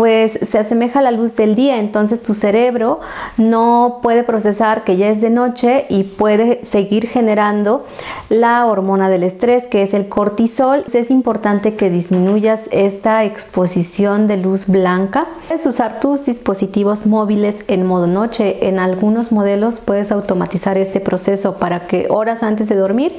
pues 0.00 0.38
se 0.40 0.56
asemeja 0.56 1.00
a 1.00 1.02
la 1.02 1.10
luz 1.10 1.36
del 1.36 1.54
día, 1.54 1.78
entonces 1.78 2.22
tu 2.22 2.32
cerebro 2.32 3.00
no 3.36 3.98
puede 4.02 4.22
procesar 4.24 4.82
que 4.82 4.96
ya 4.96 5.10
es 5.10 5.20
de 5.20 5.28
noche 5.28 5.84
y 5.90 6.04
puede 6.04 6.64
seguir 6.64 7.06
generando 7.06 7.84
la 8.30 8.64
hormona 8.64 9.10
del 9.10 9.24
estrés, 9.24 9.68
que 9.68 9.82
es 9.82 9.92
el 9.92 10.08
cortisol. 10.08 10.86
Es 10.90 11.10
importante 11.10 11.74
que 11.74 11.90
disminuyas 11.90 12.70
esta 12.72 13.24
exposición 13.24 14.26
de 14.26 14.38
luz 14.38 14.68
blanca. 14.68 15.26
Puedes 15.48 15.66
usar 15.66 16.00
tus 16.00 16.24
dispositivos 16.24 17.04
móviles 17.04 17.64
en 17.68 17.84
modo 17.84 18.06
noche. 18.06 18.68
En 18.68 18.78
algunos 18.78 19.32
modelos 19.32 19.80
puedes 19.80 20.12
automatizar 20.12 20.78
este 20.78 21.00
proceso 21.00 21.58
para 21.58 21.80
que 21.80 22.06
horas 22.08 22.42
antes 22.42 22.70
de 22.70 22.76
dormir 22.76 23.18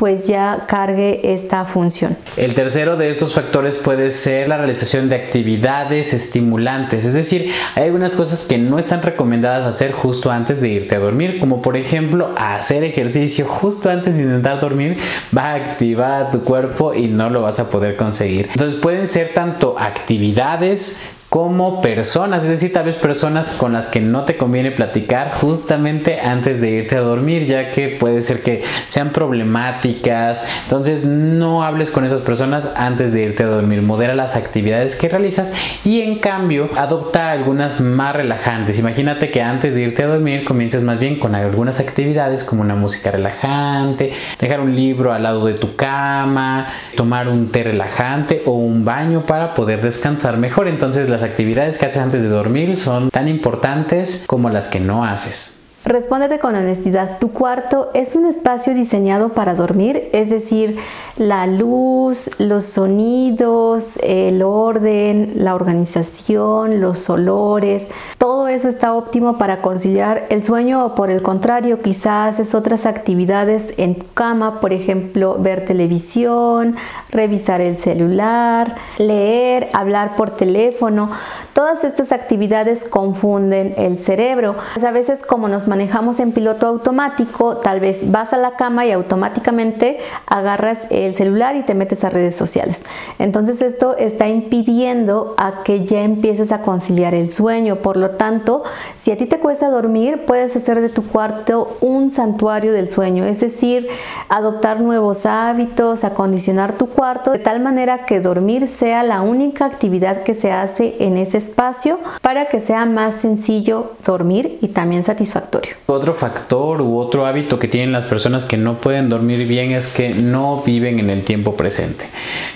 pues 0.00 0.26
ya 0.26 0.64
cargue 0.66 1.34
esta 1.34 1.66
función. 1.66 2.16
El 2.38 2.54
tercero 2.54 2.96
de 2.96 3.10
estos 3.10 3.34
factores 3.34 3.74
puede 3.74 4.10
ser 4.10 4.48
la 4.48 4.56
realización 4.56 5.10
de 5.10 5.16
actividades 5.16 6.14
estimulantes, 6.24 7.04
es 7.04 7.14
decir, 7.14 7.52
hay 7.74 7.84
algunas 7.84 8.14
cosas 8.14 8.44
que 8.46 8.58
no 8.58 8.78
están 8.78 9.02
recomendadas 9.02 9.66
hacer 9.66 9.92
justo 9.92 10.30
antes 10.30 10.60
de 10.60 10.68
irte 10.68 10.94
a 10.94 10.98
dormir, 10.98 11.38
como 11.38 11.62
por 11.62 11.76
ejemplo 11.76 12.34
hacer 12.36 12.84
ejercicio 12.84 13.46
justo 13.46 13.90
antes 13.90 14.16
de 14.16 14.22
intentar 14.22 14.60
dormir 14.60 14.96
va 15.36 15.50
a 15.50 15.54
activar 15.54 16.22
a 16.22 16.30
tu 16.30 16.44
cuerpo 16.44 16.94
y 16.94 17.08
no 17.08 17.30
lo 17.30 17.42
vas 17.42 17.60
a 17.60 17.70
poder 17.70 17.96
conseguir. 17.96 18.48
Entonces 18.52 18.80
pueden 18.80 19.08
ser 19.08 19.32
tanto 19.34 19.78
actividades 19.78 21.02
como 21.30 21.80
personas, 21.80 22.42
es 22.42 22.48
decir, 22.48 22.72
tal 22.72 22.86
vez 22.86 22.96
personas 22.96 23.52
con 23.52 23.72
las 23.72 23.86
que 23.86 24.00
no 24.00 24.24
te 24.24 24.36
conviene 24.36 24.72
platicar 24.72 25.30
justamente 25.32 26.18
antes 26.18 26.60
de 26.60 26.70
irte 26.70 26.96
a 26.96 27.02
dormir, 27.02 27.46
ya 27.46 27.70
que 27.70 27.90
puede 28.00 28.20
ser 28.20 28.42
que 28.42 28.64
sean 28.88 29.10
problemáticas, 29.10 30.44
entonces 30.64 31.04
no 31.04 31.62
hables 31.62 31.92
con 31.92 32.04
esas 32.04 32.22
personas 32.22 32.74
antes 32.76 33.12
de 33.12 33.22
irte 33.22 33.44
a 33.44 33.46
dormir, 33.46 33.80
modera 33.80 34.16
las 34.16 34.34
actividades 34.34 34.96
que 34.96 35.08
realizas 35.08 35.52
y 35.84 36.00
en 36.00 36.18
cambio 36.18 36.68
adopta 36.76 37.30
algunas 37.30 37.80
más 37.80 38.16
relajantes. 38.16 38.80
Imagínate 38.80 39.30
que 39.30 39.40
antes 39.40 39.76
de 39.76 39.82
irte 39.82 40.02
a 40.02 40.08
dormir 40.08 40.44
comiences 40.44 40.82
más 40.82 40.98
bien 40.98 41.20
con 41.20 41.36
algunas 41.36 41.78
actividades 41.78 42.42
como 42.42 42.62
una 42.62 42.74
música 42.74 43.12
relajante, 43.12 44.14
dejar 44.40 44.60
un 44.60 44.74
libro 44.74 45.12
al 45.12 45.22
lado 45.22 45.46
de 45.46 45.54
tu 45.54 45.76
cama, 45.76 46.66
tomar 46.96 47.28
un 47.28 47.52
té 47.52 47.62
relajante 47.62 48.42
o 48.46 48.50
un 48.50 48.84
baño 48.84 49.22
para 49.22 49.54
poder 49.54 49.80
descansar 49.80 50.36
mejor. 50.36 50.66
Entonces 50.66 51.08
las 51.08 51.19
actividades 51.22 51.78
que 51.78 51.86
haces 51.86 51.98
antes 51.98 52.22
de 52.22 52.28
dormir 52.28 52.76
son 52.76 53.10
tan 53.10 53.28
importantes 53.28 54.24
como 54.26 54.50
las 54.50 54.68
que 54.68 54.80
no 54.80 55.04
haces. 55.04 55.59
Respóndete 55.84 56.38
con 56.38 56.54
honestidad. 56.54 57.18
Tu 57.18 57.32
cuarto 57.32 57.90
es 57.94 58.14
un 58.14 58.26
espacio 58.26 58.74
diseñado 58.74 59.30
para 59.30 59.54
dormir, 59.54 60.10
es 60.12 60.28
decir, 60.28 60.78
la 61.16 61.46
luz, 61.46 62.30
los 62.38 62.66
sonidos, 62.66 63.98
el 64.02 64.42
orden, 64.42 65.32
la 65.36 65.54
organización, 65.54 66.80
los 66.80 67.08
olores, 67.08 67.88
todo 68.18 68.48
eso 68.48 68.68
está 68.68 68.94
óptimo 68.94 69.38
para 69.38 69.62
conciliar 69.62 70.26
el 70.28 70.42
sueño 70.42 70.84
o 70.84 70.94
por 70.94 71.10
el 71.10 71.22
contrario, 71.22 71.80
quizás 71.80 72.10
haces 72.30 72.54
otras 72.54 72.86
actividades 72.86 73.74
en 73.76 73.94
tu 73.94 74.12
cama, 74.12 74.60
por 74.60 74.72
ejemplo, 74.72 75.36
ver 75.38 75.64
televisión, 75.64 76.76
revisar 77.10 77.60
el 77.60 77.76
celular, 77.76 78.76
leer, 78.98 79.68
hablar 79.72 80.16
por 80.16 80.30
teléfono. 80.30 81.10
Todas 81.52 81.84
estas 81.84 82.12
actividades 82.12 82.84
confunden 82.84 83.74
el 83.76 83.98
cerebro. 83.98 84.56
Pues 84.74 84.84
a 84.84 84.92
veces 84.92 85.22
como 85.22 85.48
nos 85.48 85.68
manejamos 85.70 86.18
en 86.18 86.32
piloto 86.32 86.66
automático, 86.66 87.58
tal 87.58 87.78
vez 87.78 88.10
vas 88.10 88.32
a 88.32 88.36
la 88.36 88.56
cama 88.56 88.86
y 88.86 88.90
automáticamente 88.90 89.98
agarras 90.26 90.88
el 90.90 91.14
celular 91.14 91.54
y 91.54 91.62
te 91.62 91.76
metes 91.76 92.02
a 92.02 92.10
redes 92.10 92.34
sociales. 92.34 92.84
Entonces 93.20 93.62
esto 93.62 93.96
está 93.96 94.26
impidiendo 94.26 95.36
a 95.38 95.62
que 95.62 95.84
ya 95.84 96.02
empieces 96.02 96.50
a 96.50 96.62
conciliar 96.62 97.14
el 97.14 97.30
sueño. 97.30 97.76
Por 97.76 97.96
lo 97.96 98.10
tanto, 98.10 98.64
si 98.96 99.12
a 99.12 99.16
ti 99.16 99.26
te 99.26 99.38
cuesta 99.38 99.70
dormir, 99.70 100.24
puedes 100.26 100.56
hacer 100.56 100.80
de 100.80 100.88
tu 100.88 101.06
cuarto 101.06 101.76
un 101.80 102.10
santuario 102.10 102.72
del 102.72 102.90
sueño, 102.90 103.24
es 103.24 103.38
decir, 103.38 103.86
adoptar 104.28 104.80
nuevos 104.80 105.24
hábitos, 105.24 106.02
acondicionar 106.02 106.72
tu 106.72 106.88
cuarto 106.88 107.30
de 107.30 107.38
tal 107.38 107.60
manera 107.60 108.06
que 108.06 108.18
dormir 108.18 108.66
sea 108.66 109.04
la 109.04 109.20
única 109.20 109.66
actividad 109.66 110.24
que 110.24 110.34
se 110.34 110.50
hace 110.50 110.96
en 110.98 111.16
ese 111.16 111.38
espacio 111.38 112.00
para 112.22 112.48
que 112.48 112.58
sea 112.58 112.86
más 112.86 113.14
sencillo 113.14 113.92
dormir 114.04 114.58
y 114.60 114.68
también 114.68 115.04
satisfactorio. 115.04 115.59
Otro 115.86 116.14
factor 116.14 116.82
u 116.82 116.98
otro 116.98 117.26
hábito 117.26 117.58
que 117.58 117.68
tienen 117.68 117.92
las 117.92 118.04
personas 118.04 118.44
que 118.44 118.56
no 118.56 118.80
pueden 118.80 119.08
dormir 119.08 119.46
bien 119.48 119.72
es 119.72 119.88
que 119.88 120.10
no 120.10 120.62
viven 120.64 121.00
en 121.00 121.10
el 121.10 121.24
tiempo 121.24 121.56
presente. 121.56 122.06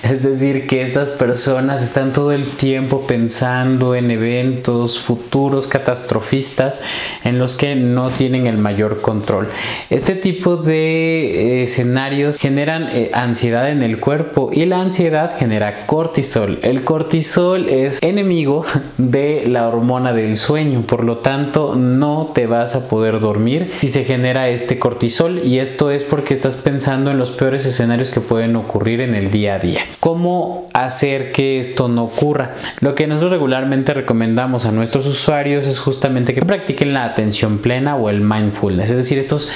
Es 0.03 0.23
decir, 0.23 0.67
que 0.67 0.83
estas 0.83 1.11
personas 1.11 1.83
están 1.83 2.13
todo 2.13 2.33
el 2.33 2.47
tiempo 2.51 3.07
pensando 3.07 3.95
en 3.95 4.11
eventos 4.11 4.99
futuros 5.01 5.67
catastrofistas 5.67 6.83
en 7.25 7.39
los 7.39 7.57
que 7.57 7.75
no 7.75 8.11
tienen 8.11 8.47
el 8.47 8.59
mayor 8.59 9.01
control. 9.01 9.49
Este 9.91 10.15
tipo 10.15 10.57
de 10.57 11.61
eh, 11.61 11.63
escenarios 11.65 12.39
generan 12.39 12.89
eh, 12.93 13.11
ansiedad 13.13 13.71
en 13.71 13.83
el 13.83 13.99
cuerpo 13.99 14.51
y 14.53 14.65
la 14.67 14.81
ansiedad 14.81 15.37
genera 15.37 15.87
cortisol. 15.87 16.59
El 16.63 16.85
cortisol 16.85 17.69
es 17.69 17.99
enemigo 18.03 18.65
de 18.99 19.45
la 19.47 19.69
hormona 19.69 20.13
del 20.13 20.37
sueño, 20.37 20.83
por 20.83 21.05
lo 21.05 21.19
tanto 21.19 21.75
no 21.75 22.31
te 22.35 22.47
vas 22.47 22.75
a 22.75 22.89
poder 22.89 22.94
dormir 23.01 23.71
si 23.81 23.89
se 23.89 24.05
genera 24.05 24.49
este 24.49 24.79
cortisol 24.79 25.41
y 25.45 25.59
esto 25.59 25.91
es 25.91 26.05
porque 26.05 26.35
estás 26.35 26.57
pensando 26.57 27.11
en 27.11 27.19
los 27.19 27.31
peores 27.31 27.67
escenarios 27.67 28.11
que 28.11 28.21
pueden 28.21 28.57
ocurrir 28.57 29.01
en 29.01 29.15
el 29.15 29.31
día 29.31 29.55
a 29.55 29.59
día. 29.59 29.81
¿Cómo 30.01 30.69
hacer 30.73 31.33
que 31.33 31.59
esto 31.59 31.89
no 31.89 32.05
ocurra? 32.05 32.55
Lo 32.81 32.95
que 32.95 33.07
nosotros 33.07 33.33
regularmente 33.33 33.95
recomendamos 33.95 34.67
a 34.67 34.73
nuestros 34.73 35.07
usuarios 35.07 35.67
es 35.67 35.79
justamente 35.79 36.35
que 36.35 36.43
practiquen 36.43 36.93
la 36.93 37.05
atención 37.05 37.59
plena 37.59 37.97
o 37.97 38.11
el 38.11 38.21
mindfulness, 38.21 38.91
es 38.91 38.97
decir, 38.97 39.19
estos 39.19 39.49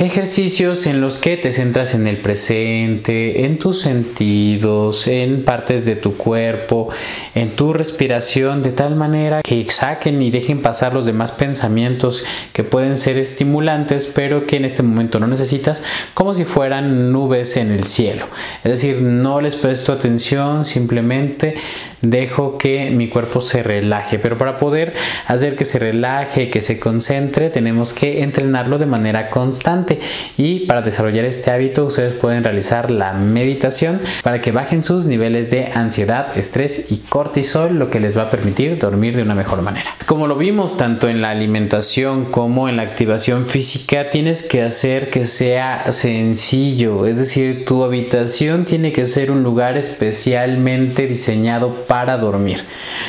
Ejercicios 0.00 0.86
en 0.86 1.00
los 1.00 1.18
que 1.18 1.36
te 1.36 1.52
centras 1.52 1.92
en 1.92 2.06
el 2.06 2.18
presente, 2.18 3.44
en 3.44 3.58
tus 3.58 3.80
sentidos, 3.80 5.08
en 5.08 5.42
partes 5.44 5.86
de 5.86 5.96
tu 5.96 6.16
cuerpo, 6.16 6.88
en 7.34 7.56
tu 7.56 7.72
respiración, 7.72 8.62
de 8.62 8.70
tal 8.70 8.94
manera 8.94 9.42
que 9.42 9.68
saquen 9.68 10.22
y 10.22 10.30
dejen 10.30 10.62
pasar 10.62 10.94
los 10.94 11.04
demás 11.04 11.32
pensamientos 11.32 12.24
que 12.52 12.62
pueden 12.62 12.96
ser 12.96 13.18
estimulantes, 13.18 14.06
pero 14.06 14.46
que 14.46 14.58
en 14.58 14.66
este 14.66 14.84
momento 14.84 15.18
no 15.18 15.26
necesitas, 15.26 15.82
como 16.14 16.32
si 16.32 16.44
fueran 16.44 17.10
nubes 17.10 17.56
en 17.56 17.72
el 17.72 17.82
cielo. 17.82 18.28
Es 18.62 18.70
decir, 18.70 19.02
no 19.02 19.40
les 19.40 19.56
presto 19.56 19.92
atención, 19.92 20.64
simplemente 20.64 21.56
dejo 22.02 22.58
que 22.58 22.90
mi 22.90 23.08
cuerpo 23.08 23.40
se 23.40 23.62
relaje. 23.62 24.18
Pero 24.18 24.38
para 24.38 24.56
poder 24.56 24.94
hacer 25.26 25.56
que 25.56 25.64
se 25.64 25.78
relaje, 25.78 26.50
que 26.50 26.62
se 26.62 26.78
concentre, 26.78 27.50
tenemos 27.50 27.92
que 27.92 28.22
entrenarlo 28.22 28.78
de 28.78 28.86
manera 28.86 29.30
constante. 29.30 30.00
Y 30.36 30.66
para 30.66 30.82
desarrollar 30.82 31.24
este 31.24 31.50
hábito, 31.50 31.86
ustedes 31.86 32.14
pueden 32.14 32.44
realizar 32.44 32.90
la 32.90 33.12
meditación 33.12 34.00
para 34.22 34.40
que 34.40 34.52
bajen 34.52 34.82
sus 34.82 35.06
niveles 35.06 35.50
de 35.50 35.66
ansiedad, 35.66 36.36
estrés 36.36 36.90
y 36.90 36.98
cortisol, 36.98 37.78
lo 37.78 37.90
que 37.90 38.00
les 38.00 38.16
va 38.16 38.22
a 38.22 38.30
permitir 38.30 38.78
dormir 38.78 39.16
de 39.16 39.22
una 39.22 39.34
mejor 39.34 39.62
manera. 39.62 39.96
Como 40.06 40.26
lo 40.26 40.36
vimos 40.36 40.76
tanto 40.76 41.08
en 41.08 41.20
la 41.20 41.30
alimentación 41.30 42.26
como 42.26 42.68
en 42.68 42.76
la 42.76 42.82
activación 42.82 43.46
física, 43.46 44.10
tienes 44.10 44.42
que 44.42 44.62
hacer 44.62 45.10
que 45.10 45.24
sea 45.24 45.90
sencillo. 45.92 47.06
Es 47.06 47.18
decir, 47.18 47.64
tu 47.64 47.84
habitación 47.84 48.64
tiene 48.64 48.92
que 48.92 49.06
ser 49.06 49.30
un 49.30 49.42
lugar 49.42 49.76
especialmente 49.76 51.06
diseñado 51.06 51.86
para 51.88 52.16
dormir? 52.16 52.64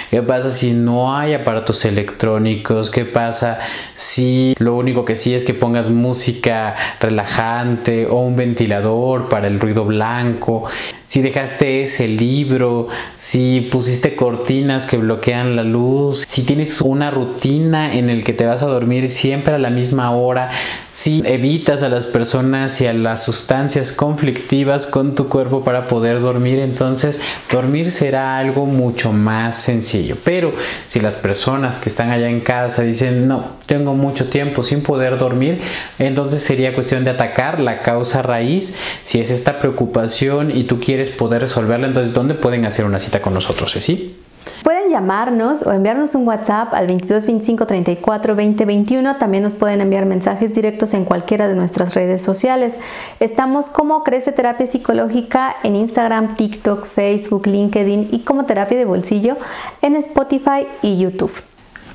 ¿Qué 0.09 0.23
pasa 0.23 0.49
si 0.49 0.71
no 0.71 1.15
hay 1.15 1.35
aparatos 1.35 1.85
electrónicos? 1.85 2.89
¿Qué 2.89 3.05
pasa 3.05 3.59
si 3.93 4.55
lo 4.57 4.75
único 4.75 5.05
que 5.05 5.15
sí 5.15 5.35
es 5.35 5.45
que 5.45 5.53
pongas 5.53 5.89
música 5.89 6.75
relajante 6.99 8.07
o 8.07 8.15
un 8.15 8.35
ventilador 8.35 9.29
para 9.29 9.47
el 9.47 9.59
ruido 9.59 9.85
blanco? 9.85 10.65
si 11.09 11.23
dejaste 11.23 11.81
ese 11.81 12.07
libro, 12.07 12.87
si 13.15 13.61
pusiste 13.71 14.15
cortinas 14.15 14.85
que 14.85 14.97
bloquean 14.97 15.55
la 15.55 15.63
luz, 15.63 16.23
si 16.27 16.43
tienes 16.43 16.81
una 16.81 17.09
rutina 17.09 17.95
en 17.95 18.11
el 18.11 18.23
que 18.23 18.31
te 18.31 18.45
vas 18.45 18.61
a 18.61 18.67
dormir 18.67 19.09
siempre 19.09 19.55
a 19.55 19.57
la 19.57 19.71
misma 19.71 20.11
hora, 20.11 20.49
si 20.87 21.23
evitas 21.25 21.81
a 21.81 21.89
las 21.89 22.05
personas 22.05 22.79
y 22.81 22.85
a 22.85 22.93
las 22.93 23.23
sustancias 23.23 23.91
conflictivas 23.91 24.85
con 24.85 25.15
tu 25.15 25.29
cuerpo 25.29 25.63
para 25.63 25.87
poder 25.87 26.21
dormir, 26.21 26.59
entonces 26.59 27.19
dormir 27.51 27.91
será 27.91 28.37
algo 28.37 28.67
mucho 28.69 29.11
más 29.11 29.61
sencillo. 29.61 30.17
Pero 30.23 30.53
si 30.87 30.99
las 30.99 31.17
personas 31.17 31.79
que 31.79 31.89
están 31.89 32.09
allá 32.11 32.29
en 32.29 32.41
casa 32.41 32.83
dicen, 32.83 33.27
no, 33.27 33.57
tengo 33.65 33.93
mucho 33.93 34.29
tiempo 34.29 34.63
sin 34.63 34.81
poder 34.81 35.17
dormir, 35.17 35.61
entonces 35.97 36.41
sería 36.41 36.73
cuestión 36.73 37.03
de 37.03 37.11
atacar 37.11 37.59
la 37.59 37.81
causa 37.81 38.21
raíz. 38.21 38.77
Si 39.03 39.19
es 39.19 39.31
esta 39.31 39.59
preocupación 39.59 40.55
y 40.55 40.63
tú 40.63 40.79
quieres 40.79 41.09
poder 41.09 41.41
resolverla, 41.41 41.87
entonces 41.87 42.13
¿dónde 42.13 42.35
pueden 42.35 42.65
hacer 42.65 42.85
una 42.85 42.99
cita 42.99 43.21
con 43.21 43.33
nosotros, 43.33 43.71
¿sí? 43.71 44.15
Pueden 44.63 44.89
llamarnos 44.89 45.63
o 45.65 45.71
enviarnos 45.71 46.15
un 46.15 46.27
WhatsApp 46.27 46.73
al 46.73 46.87
22 46.87 47.25
25 47.25 47.65
34 47.65 48.35
20 48.35 48.65
21. 48.65 49.17
También 49.17 49.43
nos 49.43 49.55
pueden 49.55 49.81
enviar 49.81 50.05
mensajes 50.05 50.53
directos 50.53 50.93
en 50.93 51.05
cualquiera 51.05 51.47
de 51.47 51.55
nuestras 51.55 51.95
redes 51.95 52.21
sociales. 52.21 52.79
Estamos 53.19 53.69
como 53.69 54.03
Crece 54.03 54.31
Terapia 54.31 54.67
Psicológica 54.67 55.55
en 55.63 55.75
Instagram, 55.75 56.35
TikTok, 56.35 56.85
Facebook, 56.85 57.47
LinkedIn 57.47 58.09
y 58.11 58.19
como 58.19 58.45
Terapia 58.45 58.77
de 58.77 58.85
Bolsillo 58.85 59.37
en 59.81 59.95
Spotify 59.95 60.67
y 60.81 60.97
YouTube. 60.97 61.48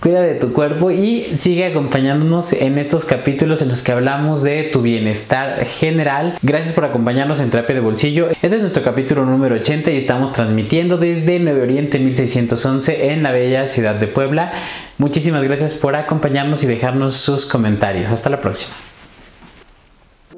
Cuida 0.04 0.20
de 0.20 0.34
tu 0.34 0.52
cuerpo 0.52 0.90
y 0.90 1.34
sigue 1.34 1.64
acompañándonos 1.64 2.52
en 2.52 2.76
estos 2.76 3.06
capítulos 3.06 3.62
en 3.62 3.70
los 3.70 3.82
que 3.82 3.90
hablamos 3.90 4.42
de 4.42 4.64
tu 4.64 4.82
bienestar 4.82 5.64
general. 5.64 6.36
Gracias 6.42 6.74
por 6.74 6.84
acompañarnos 6.84 7.40
en 7.40 7.48
Terapia 7.48 7.74
de 7.74 7.80
Bolsillo. 7.80 8.28
Este 8.28 8.48
es 8.48 8.60
nuestro 8.60 8.82
capítulo 8.82 9.24
número 9.24 9.54
80 9.54 9.90
y 9.92 9.96
estamos 9.96 10.34
transmitiendo 10.34 10.98
desde 10.98 11.38
Nuevo 11.38 11.62
Oriente 11.62 11.98
1611 11.98 13.12
en 13.12 13.22
la 13.22 13.32
bella 13.32 13.66
ciudad 13.66 13.94
de 13.94 14.06
Puebla. 14.06 14.52
Muchísimas 14.98 15.42
gracias 15.42 15.72
por 15.72 15.96
acompañarnos 15.96 16.62
y 16.64 16.66
dejarnos 16.66 17.16
sus 17.16 17.46
comentarios. 17.46 18.10
Hasta 18.10 18.28
la 18.28 18.42
próxima. 18.42 18.76